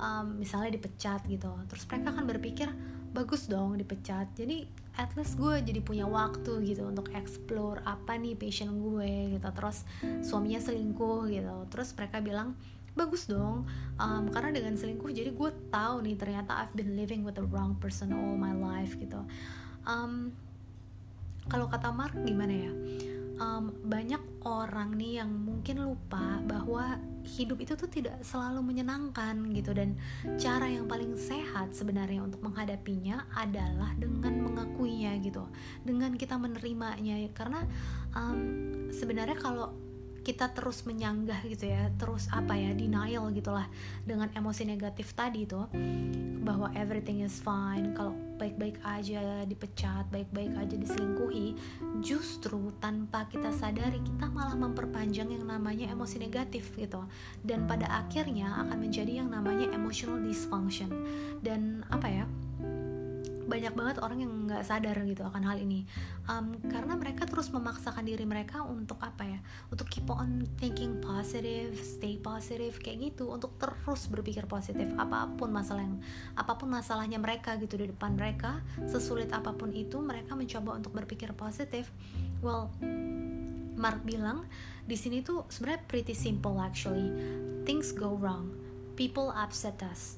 um, 0.00 0.40
misalnya 0.40 0.72
dipecat 0.72 1.20
gitu 1.28 1.52
terus 1.68 1.84
mereka 1.90 2.16
akan 2.16 2.24
berpikir 2.24 2.68
bagus 3.12 3.46
dong 3.46 3.76
dipecat. 3.76 4.28
Jadi 4.34 4.64
at 4.96 5.12
least 5.16 5.40
gue 5.40 5.60
jadi 5.64 5.80
punya 5.80 6.04
waktu 6.04 6.60
gitu 6.68 6.84
untuk 6.84 7.08
explore 7.16 7.80
apa 7.84 8.16
nih 8.16 8.36
passion 8.36 8.80
gue 8.80 9.36
gitu. 9.36 9.48
Terus 9.52 9.84
suaminya 10.24 10.60
selingkuh 10.60 11.28
gitu. 11.28 11.56
Terus 11.68 11.92
mereka 11.96 12.20
bilang 12.20 12.56
bagus 12.92 13.24
dong 13.24 13.64
um, 13.96 14.24
karena 14.28 14.52
dengan 14.52 14.76
selingkuh 14.76 15.08
jadi 15.16 15.32
gue 15.32 15.50
tahu 15.72 16.04
nih 16.04 16.12
ternyata 16.12 16.60
I've 16.60 16.76
been 16.76 16.92
living 16.92 17.24
with 17.24 17.40
the 17.40 17.46
wrong 17.48 17.80
person 17.80 18.12
all 18.12 18.36
my 18.36 18.52
life 18.52 19.00
gitu. 19.00 19.24
Um, 19.88 20.36
kalau 21.48 21.66
kata 21.72 21.88
Mark 21.90 22.12
gimana 22.22 22.54
ya 22.68 22.72
um, 23.42 23.74
banyak 23.82 24.22
orang 24.46 24.94
nih 24.94 25.18
yang 25.18 25.30
mungkin 25.30 25.82
lupa 25.82 26.38
bahwa 26.46 26.98
hidup 27.22 27.62
itu 27.62 27.74
tuh 27.78 27.90
tidak 27.90 28.22
selalu 28.22 28.62
menyenangkan 28.62 29.34
gitu. 29.50 29.74
Dan 29.74 29.98
cara 30.38 30.70
yang 30.70 30.86
paling 30.86 31.18
sehat 31.18 31.74
sebenarnya 31.74 32.22
untuk 32.22 32.42
menghadapinya 32.42 33.26
adalah 33.34 33.94
dengan 33.98 34.46
mengakuinya 34.46 35.18
gitu. 35.22 35.42
Dengan 35.82 36.14
kita 36.14 36.38
menerimanya. 36.38 37.18
Karena 37.34 37.66
um, 38.14 38.38
sebenarnya 38.94 39.38
kalau 39.38 39.74
kita 40.22 40.50
terus 40.54 40.86
menyanggah 40.86 41.42
gitu 41.46 41.68
ya 41.70 41.90
terus 41.98 42.30
apa 42.30 42.54
ya 42.54 42.70
denial 42.72 43.28
gitulah 43.34 43.66
dengan 44.06 44.30
emosi 44.32 44.66
negatif 44.66 45.12
tadi 45.18 45.44
tuh 45.44 45.66
bahwa 46.42 46.70
everything 46.74 47.22
is 47.22 47.38
fine 47.42 47.94
kalau 47.94 48.14
baik-baik 48.38 48.78
aja 48.82 49.46
dipecat 49.46 50.06
baik-baik 50.10 50.50
aja 50.58 50.74
diselingkuhi 50.74 51.54
justru 52.02 52.74
tanpa 52.82 53.30
kita 53.30 53.54
sadari 53.54 54.02
kita 54.02 54.26
malah 54.34 54.58
memperpanjang 54.58 55.30
yang 55.30 55.46
namanya 55.46 55.88
emosi 55.94 56.18
negatif 56.18 56.74
gitu. 56.74 57.06
Dan 57.40 57.70
pada 57.70 57.86
akhirnya 58.02 58.66
akan 58.66 58.88
menjadi 58.88 59.22
yang 59.22 59.30
namanya 59.30 59.70
emotional 59.70 60.18
dysfunction. 60.18 60.90
Dan 61.40 61.86
apa 61.88 62.08
ya 62.10 62.24
banyak 63.52 63.76
banget 63.76 63.96
orang 64.00 64.24
yang 64.24 64.32
nggak 64.48 64.64
sadar 64.64 64.96
gitu 65.04 65.20
akan 65.28 65.44
hal 65.44 65.60
ini. 65.60 65.84
Um, 66.24 66.56
karena 66.72 66.96
mereka 66.96 67.28
terus 67.28 67.52
memaksakan 67.52 68.08
diri 68.08 68.24
mereka 68.24 68.64
untuk 68.64 68.96
apa 69.04 69.28
ya? 69.28 69.44
Untuk 69.68 69.92
keep 69.92 70.08
on 70.08 70.48
thinking 70.56 70.96
positive 71.04 71.76
stay 71.76 72.16
positive 72.16 72.80
kayak 72.80 73.12
gitu. 73.12 73.28
Untuk 73.28 73.60
terus 73.60 74.08
berpikir 74.08 74.48
positif 74.48 74.88
apa 74.96 75.28
pun 75.36 75.52
masalah 75.52 75.84
yang 75.84 76.00
apa 76.32 76.56
pun 76.56 76.72
masalahnya 76.72 77.20
mereka 77.20 77.60
gitu 77.60 77.76
di 77.76 77.92
depan 77.92 78.16
mereka 78.16 78.64
sesulit 78.88 79.28
apa 79.36 79.52
pun 79.52 79.68
itu 79.76 80.00
mereka 80.00 80.32
mencoba 80.32 80.80
untuk 80.80 80.96
berpikir 80.96 81.36
positif. 81.36 81.92
Well 82.40 82.72
Mark 83.76 84.00
bilang 84.08 84.48
di 84.88 84.96
sini 84.96 85.20
tuh 85.20 85.44
sebenarnya 85.52 85.84
pretty 85.84 86.16
simple 86.16 86.56
actually. 86.56 87.12
Things 87.68 87.92
go 87.92 88.16
wrong. 88.16 88.56
People 88.96 89.28
upset 89.36 89.84
us. 89.84 90.16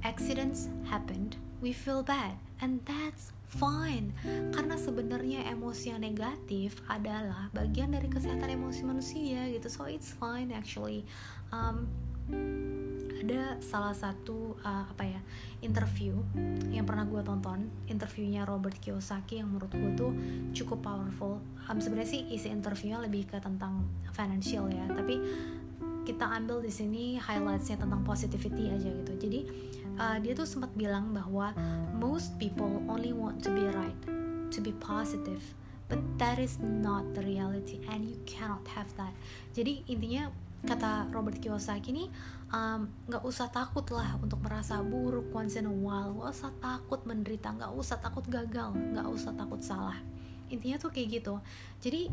Accidents 0.00 0.72
happened. 0.88 1.36
We 1.60 1.76
feel 1.76 2.00
bad 2.00 2.40
and 2.62 2.80
that's 2.86 3.32
fine. 3.50 4.14
Karena 4.54 4.78
sebenarnya 4.78 5.50
emosi 5.50 5.90
yang 5.90 6.00
negatif 6.00 6.78
adalah 6.86 7.50
bagian 7.50 7.90
dari 7.90 8.06
kesehatan 8.06 8.46
emosi 8.46 8.86
manusia 8.86 9.50
gitu. 9.50 9.66
So 9.66 9.90
it's 9.90 10.14
fine 10.14 10.54
actually. 10.54 11.02
Um, 11.50 11.90
ada 13.20 13.58
salah 13.58 13.92
satu 13.92 14.54
uh, 14.62 14.86
apa 14.86 15.02
ya 15.02 15.20
interview 15.60 16.14
yang 16.70 16.86
pernah 16.86 17.04
gue 17.04 17.20
tonton. 17.26 17.68
Interviewnya 17.90 18.46
Robert 18.46 18.78
Kiyosaki 18.78 19.42
yang 19.42 19.50
menurut 19.50 19.72
gue 19.74 19.92
tuh 19.98 20.12
cukup 20.54 20.86
powerful. 20.86 21.42
Um, 21.66 21.82
sebenarnya 21.82 22.10
sih 22.16 22.22
isi 22.30 22.48
interviewnya 22.48 23.02
lebih 23.02 23.28
ke 23.28 23.42
tentang 23.42 23.82
financial 24.14 24.70
ya. 24.70 24.86
Tapi 24.94 25.18
kita 26.06 26.26
ambil 26.26 26.64
di 26.64 26.72
sini 26.72 27.20
highlightsnya 27.20 27.76
tentang 27.82 28.06
positivity 28.06 28.72
aja 28.72 28.88
gitu. 28.88 29.12
Jadi 29.20 29.40
uh, 30.00 30.16
dia 30.16 30.32
tuh 30.32 30.48
sempat 30.48 30.72
bilang 30.72 31.12
bahwa 31.12 31.52
most 32.00 32.32
people 32.40 32.80
only 32.88 33.12
want 33.12 33.44
to 33.44 33.52
be 33.52 33.68
right, 33.76 33.96
to 34.48 34.64
be 34.64 34.72
positive, 34.80 35.44
but 35.92 36.00
that 36.16 36.40
is 36.40 36.56
not 36.56 37.04
the 37.12 37.20
reality 37.20 37.84
and 37.92 38.08
you 38.08 38.16
cannot 38.24 38.64
have 38.72 38.88
that. 38.96 39.12
Jadi 39.52 39.84
intinya 39.92 40.32
kata 40.64 41.08
Robert 41.12 41.40
Kiyosaki 41.40 41.92
ini 41.92 42.04
nggak 43.08 43.22
um, 43.22 43.30
usah 43.30 43.48
takut 43.48 43.84
lah 43.92 44.16
untuk 44.20 44.40
merasa 44.44 44.80
buruk 44.80 45.30
once 45.30 45.60
in 45.60 45.68
a 45.68 45.72
while, 45.72 46.16
nggak 46.16 46.32
usah 46.32 46.52
takut 46.58 47.00
menderita, 47.04 47.52
nggak 47.52 47.72
usah 47.76 48.00
takut 48.00 48.24
gagal, 48.26 48.72
nggak 48.72 49.06
usah 49.06 49.36
takut 49.36 49.60
salah. 49.60 49.96
Intinya 50.50 50.82
tuh 50.82 50.90
kayak 50.90 51.22
gitu. 51.22 51.38
Jadi 51.78 52.10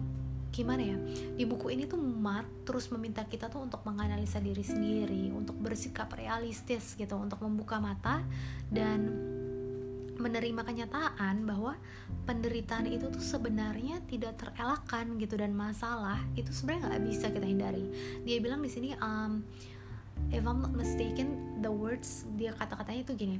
gimana 0.58 0.82
ya 0.82 0.98
di 1.38 1.46
buku 1.46 1.70
ini 1.70 1.86
tuh 1.86 2.02
Mark 2.02 2.66
terus 2.66 2.90
meminta 2.90 3.22
kita 3.30 3.46
tuh 3.46 3.62
untuk 3.62 3.86
menganalisa 3.86 4.42
diri 4.42 4.66
sendiri 4.66 5.30
untuk 5.30 5.54
bersikap 5.62 6.10
realistis 6.18 6.98
gitu 6.98 7.14
untuk 7.14 7.38
membuka 7.46 7.78
mata 7.78 8.26
dan 8.74 9.06
menerima 10.18 10.66
kenyataan 10.66 11.46
bahwa 11.46 11.78
penderitaan 12.26 12.90
itu 12.90 13.06
tuh 13.14 13.22
sebenarnya 13.22 14.02
tidak 14.10 14.42
terelakkan 14.42 15.14
gitu 15.22 15.38
dan 15.38 15.54
masalah 15.54 16.18
itu 16.34 16.50
sebenarnya 16.50 16.90
nggak 16.90 17.04
bisa 17.06 17.26
kita 17.30 17.46
hindari. 17.46 17.86
Dia 18.26 18.42
bilang 18.42 18.66
di 18.66 18.72
sini 18.74 18.98
um, 18.98 19.46
if 20.34 20.42
I'm 20.42 20.66
not 20.66 20.74
mistaken 20.74 21.62
the 21.62 21.70
words 21.70 22.26
dia 22.36 22.52
kata-katanya 22.58 23.06
itu 23.06 23.14
gini 23.14 23.38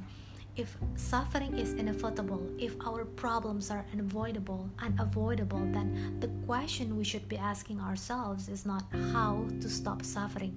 if 0.56 0.76
suffering 0.96 1.56
is 1.56 1.74
inevitable, 1.74 2.42
if 2.58 2.74
our 2.86 3.04
problems 3.04 3.70
are 3.70 3.84
unavoidable, 3.92 4.68
unavoidable, 4.82 5.62
then 5.72 6.16
the 6.20 6.28
question 6.46 6.96
we 6.96 7.04
should 7.04 7.28
be 7.28 7.36
asking 7.36 7.80
ourselves 7.80 8.48
is 8.48 8.66
not 8.66 8.84
how 9.12 9.46
to 9.60 9.68
stop 9.68 10.04
suffering, 10.04 10.54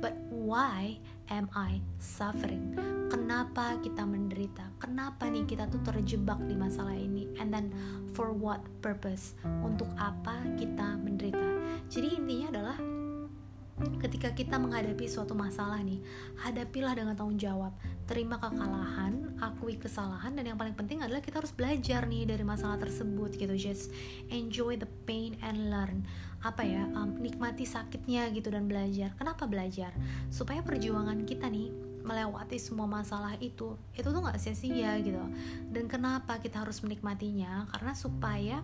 but 0.00 0.14
why 0.30 0.98
am 1.30 1.50
I 1.54 1.82
suffering? 1.98 2.78
Kenapa 3.10 3.78
kita 3.82 4.06
menderita? 4.06 4.66
Kenapa 4.78 5.26
nih 5.26 5.46
kita 5.46 5.66
tuh 5.70 5.82
terjebak 5.82 6.38
di 6.46 6.54
masalah 6.54 6.94
ini? 6.94 7.26
And 7.38 7.50
then 7.50 7.74
for 8.14 8.30
what 8.30 8.62
purpose? 8.82 9.34
Untuk 9.62 9.90
apa 9.98 10.38
kita 10.58 10.98
menderita? 10.98 11.46
Jadi 11.90 12.18
intinya 12.18 12.46
adalah 12.50 12.78
ketika 14.00 14.32
kita 14.32 14.56
menghadapi 14.56 15.04
suatu 15.04 15.36
masalah 15.36 15.80
nih, 15.84 16.00
hadapilah 16.40 16.96
dengan 16.96 17.12
tanggung 17.12 17.36
jawab. 17.36 17.76
Terima 18.08 18.40
kekalahan, 18.40 19.36
akui 19.42 19.76
kesalahan 19.76 20.32
dan 20.32 20.48
yang 20.48 20.58
paling 20.58 20.72
penting 20.72 21.04
adalah 21.04 21.20
kita 21.20 21.44
harus 21.44 21.52
belajar 21.52 22.08
nih 22.08 22.24
dari 22.24 22.44
masalah 22.46 22.80
tersebut 22.80 23.36
gitu. 23.36 23.52
Just 23.58 23.92
enjoy 24.32 24.80
the 24.80 24.88
pain 25.04 25.36
and 25.44 25.68
learn. 25.68 26.08
Apa 26.40 26.64
ya? 26.64 26.88
Um, 26.96 27.20
nikmati 27.20 27.68
sakitnya 27.68 28.32
gitu 28.32 28.48
dan 28.48 28.64
belajar. 28.70 29.12
Kenapa 29.18 29.44
belajar? 29.44 29.92
Supaya 30.32 30.64
perjuangan 30.64 31.26
kita 31.28 31.50
nih 31.50 31.85
melewati 32.06 32.54
semua 32.62 32.86
masalah 32.86 33.34
itu 33.42 33.74
itu 33.98 34.06
tuh 34.06 34.20
nggak 34.22 34.38
sia-sia 34.38 34.94
gitu. 35.02 35.18
Dan 35.74 35.90
kenapa 35.90 36.38
kita 36.38 36.62
harus 36.62 36.78
menikmatinya? 36.86 37.66
Karena 37.74 37.92
supaya 37.98 38.62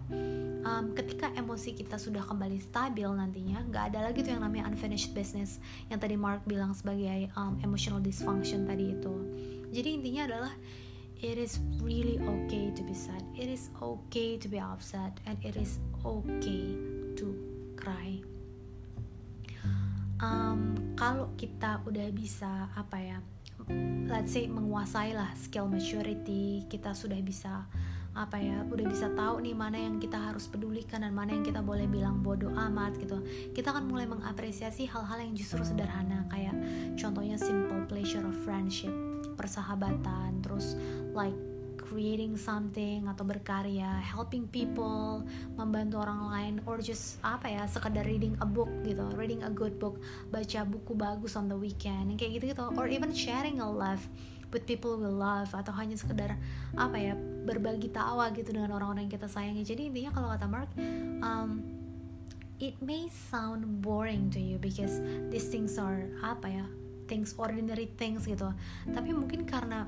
um, 0.62 0.94
ketika 0.94 1.34
emosi 1.34 1.74
kita 1.74 1.98
sudah 1.98 2.22
kembali 2.22 2.62
stabil 2.62 3.10
nantinya 3.10 3.66
nggak 3.66 3.84
ada 3.92 4.08
lagi 4.08 4.22
tuh 4.22 4.38
yang 4.38 4.46
namanya 4.46 4.70
unfinished 4.70 5.10
business 5.10 5.58
yang 5.90 5.98
tadi 5.98 6.14
Mark 6.14 6.46
bilang 6.46 6.70
sebagai 6.72 7.28
um, 7.34 7.58
emotional 7.66 7.98
dysfunction 7.98 8.64
tadi 8.64 8.94
itu. 8.94 9.14
Jadi 9.74 9.88
intinya 9.98 10.22
adalah 10.30 10.54
it 11.18 11.34
is 11.34 11.58
really 11.82 12.22
okay 12.22 12.70
to 12.70 12.86
be 12.86 12.94
sad. 12.94 13.26
It 13.34 13.50
is 13.50 13.74
okay 13.82 14.38
to 14.38 14.46
be 14.46 14.62
upset 14.62 15.18
and 15.26 15.34
it 15.42 15.58
is 15.58 15.82
okay 16.06 16.78
to 17.18 17.34
cry 17.74 18.22
um, 20.22 20.94
kalau 20.94 21.34
kita 21.36 21.82
udah 21.84 22.08
bisa 22.14 22.70
apa 22.78 22.98
ya 23.02 23.18
let's 24.08 24.34
say 24.34 24.46
menguasai 24.46 25.14
lah 25.14 25.30
skill 25.38 25.68
maturity 25.68 26.64
kita 26.70 26.94
sudah 26.94 27.18
bisa 27.20 27.66
apa 28.12 28.36
ya 28.36 28.60
udah 28.68 28.86
bisa 28.92 29.08
tahu 29.16 29.40
nih 29.40 29.56
mana 29.56 29.80
yang 29.80 29.96
kita 29.96 30.20
harus 30.20 30.44
pedulikan 30.44 31.00
dan 31.00 31.16
mana 31.16 31.32
yang 31.32 31.40
kita 31.40 31.64
boleh 31.64 31.88
bilang 31.88 32.20
bodoh 32.20 32.52
amat 32.52 33.00
gitu 33.00 33.24
kita 33.56 33.72
akan 33.72 33.88
mulai 33.88 34.04
mengapresiasi 34.04 34.84
hal-hal 34.84 35.16
yang 35.16 35.32
justru 35.32 35.64
sederhana 35.64 36.28
kayak 36.28 36.52
contohnya 37.00 37.40
simple 37.40 37.88
pleasure 37.88 38.20
of 38.20 38.36
friendship 38.44 38.92
persahabatan 39.40 40.44
terus 40.44 40.76
like 41.16 41.32
creating 41.92 42.40
something 42.40 43.04
atau 43.04 43.28
berkarya, 43.28 44.00
helping 44.00 44.48
people, 44.48 45.20
membantu 45.60 46.00
orang 46.00 46.20
lain, 46.32 46.54
or 46.64 46.80
just 46.80 47.20
apa 47.20 47.52
ya 47.52 47.62
sekedar 47.68 48.08
reading 48.08 48.32
a 48.40 48.48
book 48.48 48.72
gitu, 48.80 49.04
reading 49.12 49.44
a 49.44 49.52
good 49.52 49.76
book, 49.76 50.00
baca 50.32 50.64
buku 50.64 50.96
bagus 50.96 51.36
on 51.36 51.52
the 51.52 51.58
weekend, 51.58 52.16
kayak 52.16 52.40
gitu 52.40 52.56
gitu, 52.56 52.64
or 52.80 52.88
even 52.88 53.12
sharing 53.12 53.60
a 53.60 53.68
life 53.68 54.08
with 54.48 54.64
people 54.64 54.96
we 54.96 55.08
love 55.08 55.52
atau 55.52 55.72
hanya 55.76 55.96
sekedar 55.96 56.36
apa 56.76 56.96
ya 56.96 57.12
berbagi 57.44 57.92
tawa 57.92 58.32
gitu 58.32 58.56
dengan 58.56 58.72
orang-orang 58.72 59.08
yang 59.08 59.14
kita 59.20 59.28
sayangi. 59.28 59.68
Jadi 59.68 59.92
intinya 59.92 60.16
kalau 60.16 60.28
kata 60.32 60.48
Mark, 60.48 60.72
um, 61.20 61.60
it 62.56 62.76
may 62.80 63.10
sound 63.10 63.84
boring 63.84 64.32
to 64.32 64.40
you 64.40 64.56
because 64.56 65.04
these 65.28 65.52
things 65.52 65.76
are 65.76 66.08
apa 66.24 66.48
ya 66.48 66.64
things 67.10 67.34
ordinary 67.34 67.90
things 67.98 68.24
gitu 68.24 68.54
tapi 68.94 69.10
mungkin 69.10 69.42
karena 69.42 69.84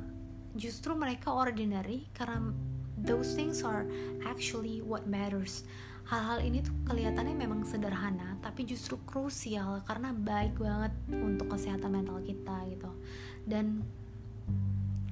justru 0.55 0.95
mereka 0.95 1.35
ordinary 1.35 2.07
karena 2.14 2.55
those 2.99 3.35
things 3.35 3.61
are 3.67 3.85
actually 4.25 4.81
what 4.81 5.05
matters. 5.11 5.67
Hal-hal 6.05 6.45
ini 6.45 6.61
tuh 6.61 6.73
kelihatannya 6.85 7.33
memang 7.33 7.64
sederhana 7.64 8.37
tapi 8.45 8.69
justru 8.69 9.01
krusial 9.09 9.81
karena 9.88 10.12
baik 10.12 10.61
banget 10.61 10.93
untuk 11.11 11.51
kesehatan 11.53 11.90
mental 11.90 12.21
kita 12.21 12.55
gitu. 12.71 12.90
Dan 13.45 13.83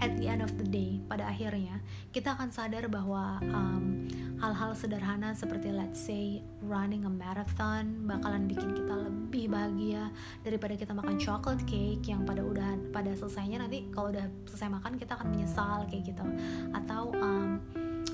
at 0.01 0.15
the 0.17 0.27
end 0.31 0.41
of 0.41 0.55
the 0.57 0.67
day 0.67 1.03
pada 1.11 1.29
akhirnya 1.29 1.83
kita 2.15 2.33
akan 2.39 2.49
sadar 2.49 2.89
bahwa 2.89 3.43
um, 3.53 4.09
hal-hal 4.43 4.75
sederhana 4.75 5.39
seperti 5.39 5.71
let's 5.71 6.03
say 6.03 6.43
running 6.67 7.07
a 7.07 7.13
marathon 7.13 8.03
bakalan 8.11 8.51
bikin 8.51 8.75
kita 8.75 8.95
lebih 9.07 9.47
bahagia 9.53 10.11
daripada 10.43 10.75
kita 10.75 10.91
makan 10.91 11.15
chocolate 11.15 11.63
cake 11.63 12.03
yang 12.11 12.27
pada 12.27 12.43
udah 12.43 12.75
pada 12.91 13.15
selesainya 13.15 13.63
nanti 13.63 13.87
kalau 13.95 14.11
udah 14.11 14.27
selesai 14.51 14.69
makan 14.83 14.99
kita 14.99 15.15
akan 15.15 15.29
menyesal 15.31 15.87
kayak 15.87 16.11
gitu. 16.11 16.27
Atau 16.75 17.15
um, 17.23 17.63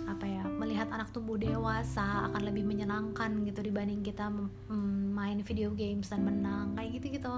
apa 0.09 0.25
ya 0.25 0.44
melihat 0.49 0.88
anak 0.88 1.12
tumbuh 1.12 1.37
dewasa 1.37 2.33
akan 2.33 2.42
lebih 2.49 2.64
menyenangkan 2.64 3.29
gitu 3.44 3.61
dibanding 3.61 4.01
kita 4.01 4.33
main 5.12 5.44
video 5.44 5.71
games 5.77 6.09
dan 6.09 6.25
menang 6.25 6.73
kayak 6.73 6.97
gitu 6.97 7.21
gitu 7.21 7.35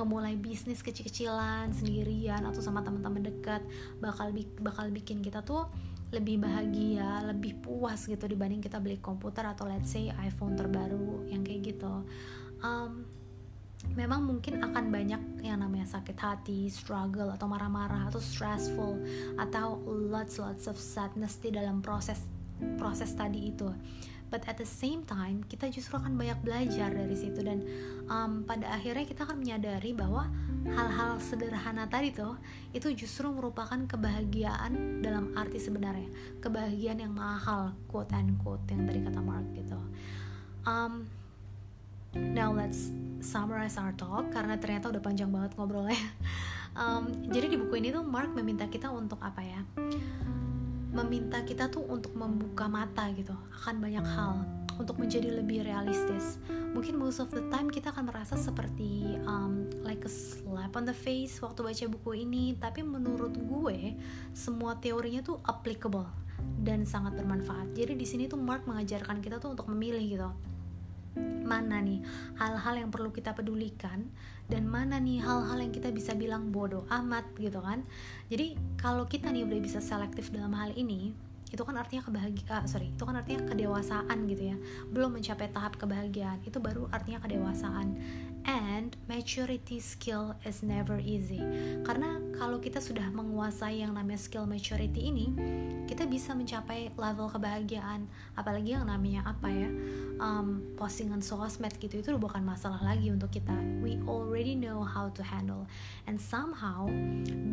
memulai 0.00 0.34
bisnis 0.34 0.80
kecil-kecilan 0.80 1.70
sendirian 1.76 2.40
atau 2.48 2.64
sama 2.64 2.80
teman-teman 2.80 3.28
dekat 3.28 3.60
bakal 4.00 4.32
bakal 4.64 4.88
bikin 4.88 5.20
kita 5.20 5.44
tuh 5.44 5.68
lebih 6.14 6.46
bahagia, 6.46 7.26
lebih 7.26 7.58
puas 7.58 8.06
gitu 8.06 8.22
dibanding 8.30 8.62
kita 8.62 8.78
beli 8.78 9.02
komputer 9.02 9.42
atau 9.50 9.66
let's 9.66 9.90
say 9.90 10.14
iPhone 10.22 10.54
terbaru 10.54 11.26
yang 11.26 11.42
kayak 11.42 11.74
gitu. 11.74 12.06
Um, 12.62 13.02
memang 13.92 14.24
mungkin 14.24 14.64
akan 14.64 14.88
banyak 14.88 15.44
yang 15.44 15.60
namanya 15.60 15.84
sakit 15.84 16.16
hati, 16.16 16.72
struggle 16.72 17.28
atau 17.30 17.44
marah-marah 17.44 18.08
atau 18.08 18.18
stressful 18.18 18.98
atau 19.36 19.78
lots 19.86 20.40
lots 20.40 20.64
of 20.64 20.80
sadness 20.80 21.36
di 21.36 21.52
dalam 21.52 21.84
proses 21.84 22.24
proses 22.80 23.12
tadi 23.12 23.52
itu. 23.52 23.68
But 24.32 24.50
at 24.50 24.58
the 24.58 24.66
same 24.66 25.06
time 25.06 25.46
kita 25.46 25.70
justru 25.70 25.94
akan 25.94 26.18
banyak 26.18 26.42
belajar 26.42 26.90
dari 26.90 27.14
situ 27.14 27.38
dan 27.44 27.62
um, 28.10 28.42
pada 28.42 28.66
akhirnya 28.74 29.06
kita 29.06 29.22
akan 29.22 29.38
menyadari 29.38 29.94
bahwa 29.94 30.26
hal-hal 30.66 31.22
sederhana 31.22 31.86
tadi 31.86 32.10
tuh 32.10 32.34
itu 32.74 32.90
justru 32.98 33.30
merupakan 33.30 33.78
kebahagiaan 33.86 35.04
dalam 35.04 35.30
arti 35.38 35.62
sebenarnya 35.62 36.10
kebahagiaan 36.42 37.04
yang 37.04 37.14
mahal 37.14 37.78
quote 37.86 38.10
and 38.16 38.34
quote 38.42 38.64
yang 38.72 38.82
tadi 38.88 39.06
kata 39.06 39.20
Mark 39.22 39.46
gitu. 39.54 39.78
Um, 40.66 41.06
now 42.16 42.54
let's 42.54 42.90
summarize 43.24 43.80
our 43.80 43.96
talk 43.96 44.28
karena 44.30 44.60
ternyata 44.60 44.92
udah 44.92 45.02
panjang 45.02 45.30
banget 45.32 45.56
ngobrolnya. 45.58 45.98
Um, 46.74 47.30
jadi 47.30 47.54
di 47.54 47.54
buku 47.54 47.78
ini 47.78 47.94
tuh 47.94 48.02
Mark 48.02 48.34
meminta 48.34 48.66
kita 48.66 48.90
untuk 48.90 49.22
apa 49.22 49.38
ya? 49.46 49.62
Meminta 50.90 51.46
kita 51.46 51.70
tuh 51.70 51.86
untuk 51.86 52.18
membuka 52.18 52.66
mata 52.66 53.06
gitu 53.14 53.30
akan 53.62 53.78
banyak 53.78 54.02
hal 54.02 54.42
untuk 54.74 54.98
menjadi 54.98 55.38
lebih 55.38 55.62
realistis. 55.62 56.42
Mungkin 56.50 56.98
most 56.98 57.22
of 57.22 57.30
the 57.30 57.46
time 57.54 57.70
kita 57.70 57.94
akan 57.94 58.10
merasa 58.10 58.34
seperti 58.34 59.14
um, 59.22 59.70
like 59.86 60.02
a 60.02 60.10
slap 60.10 60.74
on 60.74 60.82
the 60.82 60.94
face 60.94 61.38
waktu 61.38 61.62
baca 61.62 61.84
buku 61.86 62.26
ini, 62.26 62.58
tapi 62.58 62.82
menurut 62.82 63.38
gue 63.38 63.94
semua 64.34 64.74
teorinya 64.82 65.22
tuh 65.22 65.38
applicable 65.46 66.10
dan 66.58 66.82
sangat 66.82 67.14
bermanfaat. 67.14 67.70
Jadi 67.78 67.94
di 67.94 68.02
sini 68.02 68.26
tuh 68.26 68.42
Mark 68.42 68.66
mengajarkan 68.66 69.22
kita 69.22 69.38
tuh 69.38 69.54
untuk 69.54 69.70
memilih 69.70 70.02
gitu 70.02 70.30
mana 71.18 71.78
nih 71.78 72.02
hal-hal 72.38 72.74
yang 72.86 72.90
perlu 72.90 73.14
kita 73.14 73.34
pedulikan? 73.36 74.08
Dan 74.44 74.68
mana 74.68 75.00
nih 75.00 75.24
hal-hal 75.24 75.56
yang 75.56 75.72
kita 75.72 75.88
bisa 75.94 76.12
bilang 76.12 76.52
bodoh 76.52 76.84
amat 76.90 77.24
gitu 77.40 77.62
kan? 77.64 77.86
Jadi 78.28 78.58
kalau 78.76 79.08
kita 79.08 79.32
nih 79.32 79.46
udah 79.48 79.58
bisa 79.62 79.80
selektif 79.80 80.28
dalam 80.34 80.52
hal 80.52 80.74
ini 80.76 81.14
itu 81.54 81.62
kan 81.62 81.78
artinya 81.78 82.02
kebahagiaan 82.02 82.66
sorry 82.66 82.90
itu 82.90 83.06
kan 83.06 83.14
artinya 83.14 83.46
kedewasaan 83.46 84.18
gitu 84.26 84.42
ya. 84.52 84.56
Belum 84.90 85.14
mencapai 85.14 85.54
tahap 85.54 85.78
kebahagiaan 85.78 86.42
itu 86.42 86.58
baru 86.58 86.90
artinya 86.90 87.22
kedewasaan 87.22 87.94
and 88.44 88.96
maturity 89.08 89.80
skill 89.80 90.36
is 90.44 90.62
never 90.62 91.00
easy. 91.00 91.40
Karena 91.84 92.20
kalau 92.36 92.60
kita 92.60 92.80
sudah 92.80 93.08
menguasai 93.12 93.80
yang 93.80 93.96
namanya 93.96 94.20
skill 94.20 94.44
maturity 94.44 95.08
ini 95.08 95.32
kita 95.88 96.04
bisa 96.04 96.36
mencapai 96.36 96.92
level 96.96 97.28
kebahagiaan. 97.32 98.04
Apalagi 98.36 98.76
yang 98.76 98.88
namanya 98.88 99.24
apa 99.24 99.48
ya 99.48 99.68
um, 100.20 100.60
postingan 100.76 101.24
sosmed 101.24 101.72
gitu 101.80 102.04
itu 102.04 102.10
bukan 102.20 102.44
masalah 102.44 102.80
lagi 102.84 103.08
untuk 103.08 103.32
kita. 103.32 103.54
We 103.80 103.96
already 104.04 104.52
know 104.52 104.84
how 104.84 105.08
to 105.16 105.22
handle. 105.24 105.64
And 106.04 106.20
somehow 106.20 106.88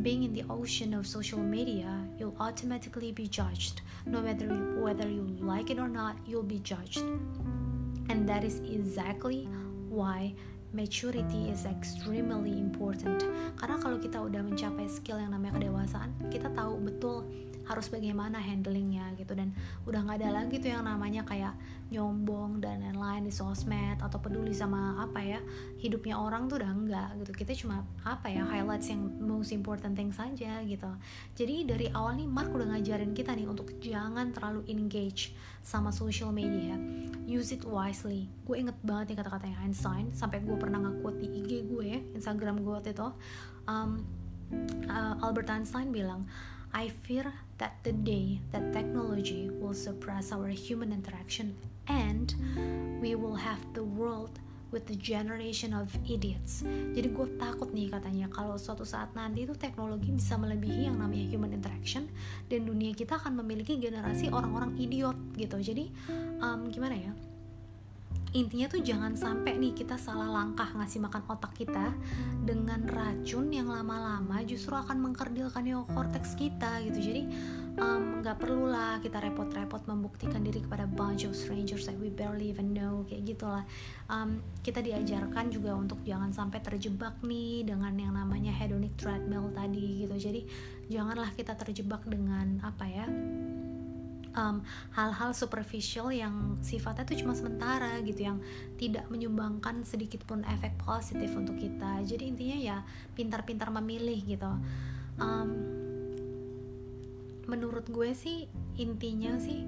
being 0.04 0.28
in 0.28 0.36
the 0.36 0.44
ocean 0.52 0.92
of 0.92 1.08
social 1.08 1.40
media 1.40 1.90
you'll 2.20 2.38
automatically 2.40 3.16
be 3.16 3.32
judged. 3.32 3.82
No 4.04 4.20
matter 4.20 4.52
whether 4.80 5.08
you 5.08 5.24
like 5.40 5.72
it 5.72 5.80
or 5.80 5.88
not 5.88 6.20
you'll 6.28 6.48
be 6.48 6.60
judged. 6.60 7.04
And 8.12 8.28
that 8.28 8.44
is 8.44 8.60
exactly 8.68 9.48
why 9.88 10.36
maturity 10.72 11.52
is 11.52 11.68
extremely 11.68 12.56
important. 12.56 13.24
Karena 13.60 13.78
kalau 13.80 14.00
kita 14.00 14.18
udah 14.24 14.40
mencapai 14.40 14.88
skill 14.88 15.20
yang 15.20 15.36
namanya 15.36 15.60
kedewasaan 15.60 16.16
kita 16.32 16.48
tahu 16.56 16.80
betul 16.80 17.28
harus 17.72 17.88
bagaimana 17.88 18.38
handlingnya 18.38 19.16
gitu. 19.16 19.32
Dan 19.34 19.56
udah 19.88 20.00
nggak 20.04 20.18
ada 20.22 20.30
lagi 20.44 20.60
tuh 20.60 20.76
yang 20.76 20.84
namanya 20.84 21.24
kayak 21.24 21.56
nyombong 21.92 22.64
dan 22.64 22.80
lain-lain 22.80 23.28
di 23.28 23.34
sosmed 23.36 24.00
atau 24.00 24.16
peduli 24.24 24.56
sama 24.56 24.96
apa 25.04 25.20
ya 25.20 25.44
hidupnya 25.84 26.16
orang 26.16 26.48
tuh 26.48 26.64
udah 26.64 26.72
enggak 26.72 27.10
gitu. 27.20 27.32
Kita 27.44 27.52
cuma 27.60 27.84
apa 28.08 28.32
ya 28.32 28.48
highlights 28.48 28.88
yang 28.88 29.12
most 29.20 29.52
important 29.52 29.94
thing 30.00 30.12
saja 30.16 30.64
gitu. 30.64 30.88
Jadi 31.36 31.68
dari 31.68 31.88
awal 31.92 32.16
nih 32.16 32.28
Mark 32.32 32.56
udah 32.56 32.72
ngajarin 32.76 33.12
kita 33.12 33.36
nih 33.36 33.44
untuk 33.44 33.68
jangan 33.84 34.32
terlalu 34.32 34.64
engage 34.72 35.36
sama 35.60 35.92
social 35.92 36.32
media. 36.32 36.80
Use 37.28 37.52
it 37.52 37.68
wisely. 37.68 38.32
Gue 38.48 38.64
inget 38.64 38.80
banget 38.88 39.14
nih 39.14 39.18
kata-katanya 39.20 39.58
Einstein 39.68 40.16
sampai 40.16 40.40
gue 40.48 40.56
pernah 40.56 40.80
ngakuat 40.80 41.20
di 41.20 41.28
IG 41.44 41.68
gue 41.68 42.16
Instagram 42.16 42.64
gue 42.64 42.72
waktu 42.72 42.96
itu. 42.96 43.08
Um, 43.68 44.08
uh, 44.88 45.16
Albert 45.24 45.52
Einstein 45.52 45.92
bilang 45.92 46.28
I 46.74 46.90
fear 47.04 47.28
that 47.60 47.78
the 47.84 47.92
day 47.92 48.40
that 48.52 48.74
technology 48.74 49.52
will 49.52 49.76
suppress 49.76 50.32
our 50.32 50.48
human 50.48 50.92
interaction 50.92 51.56
and 51.88 52.34
we 53.02 53.16
will 53.16 53.36
have 53.36 53.60
the 53.74 53.84
world 53.84 54.40
with 54.72 54.88
the 54.88 54.96
generation 54.96 55.76
of 55.76 55.92
idiots. 56.08 56.64
Jadi 56.66 57.12
gue 57.12 57.28
takut 57.36 57.76
nih 57.76 57.92
katanya 57.92 58.32
kalau 58.32 58.56
suatu 58.56 58.88
saat 58.88 59.12
nanti 59.12 59.44
itu 59.44 59.52
teknologi 59.54 60.16
bisa 60.16 60.40
melebihi 60.40 60.88
yang 60.88 60.96
namanya 60.96 61.28
human 61.28 61.52
interaction 61.52 62.08
dan 62.48 62.64
dunia 62.64 62.96
kita 62.96 63.20
akan 63.20 63.44
memiliki 63.44 63.76
generasi 63.76 64.32
orang-orang 64.32 64.80
idiot 64.80 65.20
gitu. 65.36 65.60
Jadi 65.60 65.92
um, 66.40 66.72
gimana 66.72 66.96
ya? 66.96 67.12
Intinya 68.32 68.72
tuh 68.72 68.80
jangan 68.80 69.12
sampai 69.12 69.60
nih 69.60 69.76
kita 69.76 70.00
salah 70.00 70.32
langkah 70.32 70.72
ngasih 70.72 71.04
makan 71.04 71.24
otak 71.28 71.52
kita 71.52 71.92
dengan 72.48 72.88
racun 72.88 73.52
yang 73.52 73.68
lama-lama 73.68 74.40
justru 74.48 74.72
akan 74.72 75.04
mengkerdilkan 75.04 75.68
neokortex 75.68 76.40
kita 76.40 76.80
gitu. 76.88 77.12
Jadi 77.12 77.22
nggak 78.24 78.36
um, 78.36 78.40
perlu 78.40 78.72
lah 78.72 79.04
kita 79.04 79.20
repot-repot 79.20 79.84
membuktikan 79.84 80.40
diri 80.44 80.64
kepada 80.64 80.88
bunch 80.88 81.28
of 81.28 81.36
strangers 81.36 81.84
that 81.84 81.96
we 82.00 82.08
barely 82.08 82.56
even 82.56 82.72
know 82.72 83.04
kayak 83.04 83.36
gitulah. 83.36 83.68
Um, 84.08 84.40
kita 84.64 84.80
diajarkan 84.80 85.52
juga 85.52 85.76
untuk 85.76 86.00
jangan 86.08 86.32
sampai 86.32 86.64
terjebak 86.64 87.20
nih 87.28 87.68
dengan 87.68 87.92
yang 88.00 88.16
namanya 88.16 88.56
hedonic 88.56 88.96
treadmill 88.96 89.52
tadi 89.52 90.08
gitu. 90.08 90.16
Jadi 90.16 90.42
janganlah 90.88 91.36
kita 91.36 91.52
terjebak 91.60 92.08
dengan 92.08 92.64
apa 92.64 92.88
ya 92.88 93.08
hal 94.32 94.64
hal-hal 94.96 95.32
superficial 95.36 96.12
yang 96.12 96.60
sifatnya 96.64 97.04
itu 97.08 97.24
cuma 97.24 97.36
sementara 97.36 98.00
gitu 98.04 98.28
yang 98.28 98.38
tidak 98.80 99.08
menyumbangkan 99.12 99.84
sedikit 99.84 100.24
pun 100.24 100.44
efek 100.48 100.76
positif 100.80 101.32
untuk 101.36 101.60
kita. 101.60 102.04
Jadi 102.08 102.24
intinya 102.32 102.58
ya 102.58 102.78
pintar-pintar 103.16 103.70
memilih 103.70 104.20
gitu. 104.24 104.52
Um, 105.20 105.50
menurut 107.50 107.88
gue 107.92 108.16
sih 108.16 108.48
intinya 108.80 109.36
sih 109.36 109.68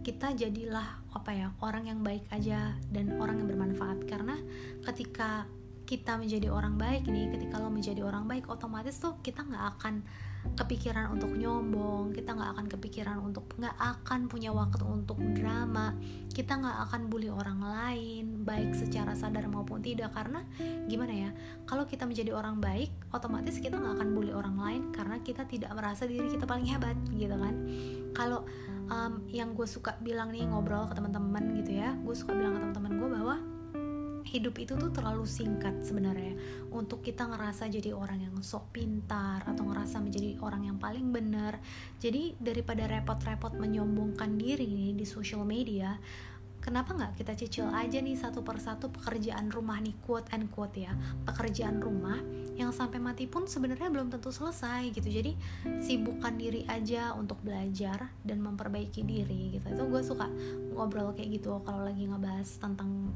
kita 0.00 0.32
jadilah 0.34 1.06
apa 1.12 1.30
ya 1.30 1.48
orang 1.60 1.86
yang 1.86 2.00
baik 2.00 2.26
aja 2.34 2.74
dan 2.90 3.14
orang 3.22 3.44
yang 3.44 3.48
bermanfaat. 3.48 4.04
Karena 4.10 4.34
ketika 4.82 5.46
kita 5.90 6.14
menjadi 6.22 6.54
orang 6.54 6.78
baik 6.78 7.10
nih 7.10 7.34
ketika 7.34 7.58
lo 7.58 7.66
menjadi 7.66 8.06
orang 8.06 8.30
baik 8.30 8.46
otomatis 8.46 9.02
tuh 9.02 9.18
kita 9.26 9.42
nggak 9.42 9.64
akan 9.74 10.06
kepikiran 10.56 11.12
untuk 11.12 11.32
nyombong 11.36 12.12
kita 12.12 12.36
nggak 12.36 12.50
akan 12.56 12.66
kepikiran 12.68 13.16
untuk 13.20 13.48
nggak 13.56 13.76
akan 13.76 14.28
punya 14.28 14.52
waktu 14.52 14.84
untuk 14.84 15.16
drama 15.36 15.92
kita 16.32 16.56
nggak 16.56 16.78
akan 16.88 17.12
bully 17.12 17.28
orang 17.28 17.60
lain 17.60 18.44
baik 18.44 18.72
secara 18.72 19.12
sadar 19.12 19.44
maupun 19.48 19.80
tidak. 19.84 20.12
Karena 20.12 20.44
gimana 20.88 21.12
ya 21.12 21.30
kalau 21.64 21.84
kita 21.84 22.04
menjadi 22.04 22.32
orang 22.32 22.60
baik 22.60 22.92
otomatis 23.12 23.60
kita 23.60 23.76
nggak 23.76 24.00
akan 24.00 24.08
bully 24.16 24.32
orang 24.32 24.56
lain 24.56 24.82
karena 24.92 25.20
kita 25.20 25.44
tidak 25.44 25.72
merasa 25.76 26.04
diri 26.08 26.28
kita 26.28 26.48
paling 26.48 26.66
hebat 26.68 26.96
gitu 27.12 27.36
kan. 27.36 27.54
Kalau 28.16 28.44
um, 28.90 29.22
yang 29.30 29.54
gue 29.54 29.64
suka 29.64 29.96
bilang 30.02 30.34
nih 30.34 30.44
ngobrol 30.50 30.84
ke 30.90 30.94
teman-teman 30.98 31.54
gitu 31.62 31.78
ya 31.78 31.94
gue 32.02 32.14
suka 32.14 32.34
bilang 32.34 32.58
ke 32.58 32.60
teman-teman 32.60 32.92
gue 32.98 33.08
bahwa 33.08 33.36
hidup 34.24 34.56
itu 34.60 34.76
tuh 34.76 34.90
terlalu 34.92 35.24
singkat 35.24 35.82
sebenarnya. 35.84 36.36
Untuk 36.70 37.02
kita 37.04 37.26
ngerasa 37.28 37.66
jadi 37.68 37.92
orang 37.92 38.30
yang 38.30 38.36
sok 38.40 38.74
pintar 38.74 39.42
atau 39.44 39.66
ngerasa 39.66 40.00
menjadi 40.00 40.38
orang 40.40 40.68
yang 40.68 40.78
paling 40.78 41.10
benar. 41.10 41.58
Jadi 41.98 42.36
daripada 42.38 42.88
repot-repot 42.88 43.56
menyombongkan 43.56 44.36
diri 44.36 44.68
nih 44.68 44.92
di 44.96 45.06
social 45.06 45.44
media 45.44 45.96
kenapa 46.60 46.92
nggak 46.92 47.16
kita 47.16 47.32
cicil 47.34 47.66
aja 47.72 47.98
nih 47.98 48.14
satu 48.14 48.44
persatu 48.44 48.92
pekerjaan 48.92 49.48
rumah 49.48 49.80
nih 49.80 49.96
quote 50.04 50.28
and 50.36 50.52
quote 50.52 50.76
ya. 50.76 50.92
Pekerjaan 51.24 51.80
rumah 51.80 52.20
yang 52.54 52.70
sampai 52.70 53.00
mati 53.00 53.24
pun 53.24 53.48
sebenarnya 53.48 53.88
belum 53.88 54.12
tentu 54.12 54.28
selesai 54.28 54.92
gitu. 54.92 55.08
Jadi 55.08 55.32
sibukkan 55.80 56.36
diri 56.36 56.68
aja 56.68 57.16
untuk 57.16 57.40
belajar 57.40 58.12
dan 58.22 58.38
memperbaiki 58.44 59.02
diri 59.02 59.56
gitu. 59.56 59.66
Itu 59.72 59.88
gue 59.88 60.04
suka 60.04 60.28
ngobrol 60.76 61.16
kayak 61.16 61.40
gitu 61.40 61.56
kalau 61.64 61.88
lagi 61.88 62.04
ngebahas 62.04 62.48
tentang 62.60 63.10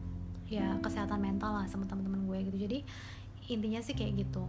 ya 0.49 0.76
kesehatan 0.80 1.20
mental 1.20 1.57
lah 1.57 1.66
sama 1.68 1.88
teman-teman 1.88 2.24
gue 2.28 2.38
gitu. 2.53 2.59
Jadi 2.68 2.78
intinya 3.49 3.80
sih 3.84 3.95
kayak 3.97 4.24
gitu. 4.24 4.45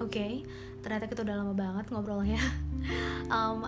Oke 0.00 0.16
okay, 0.16 0.32
ternyata 0.80 1.06
kita 1.06 1.22
udah 1.22 1.36
lama 1.44 1.54
banget 1.54 1.86
ngobrolnya. 1.90 2.40
Um, 3.30 3.62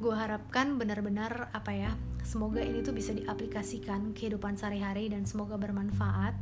gue 0.00 0.14
harapkan 0.16 0.80
benar-benar 0.80 1.52
apa 1.52 1.76
ya 1.76 1.92
semoga 2.24 2.64
ini 2.64 2.80
tuh 2.80 2.96
bisa 2.96 3.12
diaplikasikan 3.12 4.16
kehidupan 4.16 4.56
sehari-hari 4.56 5.12
dan 5.12 5.28
semoga 5.28 5.60
bermanfaat. 5.60 6.32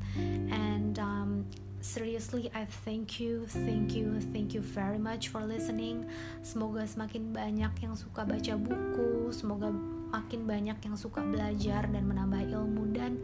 And 0.53 0.95
um, 1.01 1.43
seriously 1.83 2.51
I 2.51 2.67
thank 2.87 3.23
you 3.23 3.47
thank 3.47 3.95
you 3.95 4.19
thank 4.35 4.53
you 4.53 4.63
very 4.63 4.99
much 4.99 5.31
for 5.31 5.43
listening. 5.43 6.07
Semoga 6.43 6.87
semakin 6.87 7.35
banyak 7.35 7.73
yang 7.83 7.95
suka 7.95 8.23
baca 8.23 8.55
buku 8.55 9.31
semoga 9.35 9.71
makin 10.11 10.47
banyak 10.47 10.79
yang 10.83 10.97
suka 10.99 11.23
belajar 11.23 11.87
dan 11.91 12.03
menambah 12.07 12.47
ilmu 12.51 12.95
dan 12.95 13.19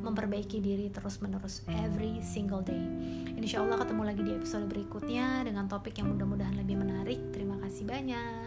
memperbaiki 0.00 0.60
diri 0.60 0.86
terus-menerus 0.92 1.64
every 1.70 2.20
single 2.20 2.60
day. 2.60 2.80
Insya 3.36 3.62
Allah 3.62 3.82
ketemu 3.84 4.02
lagi 4.02 4.22
di 4.24 4.32
episode 4.34 4.66
berikutnya 4.66 5.44
dengan 5.44 5.68
topik 5.70 5.96
yang 5.96 6.12
mudah-mudahan 6.12 6.56
lebih 6.56 6.76
menarik. 6.80 7.20
Terima 7.30 7.56
kasih 7.62 7.84
banyak. 7.86 8.45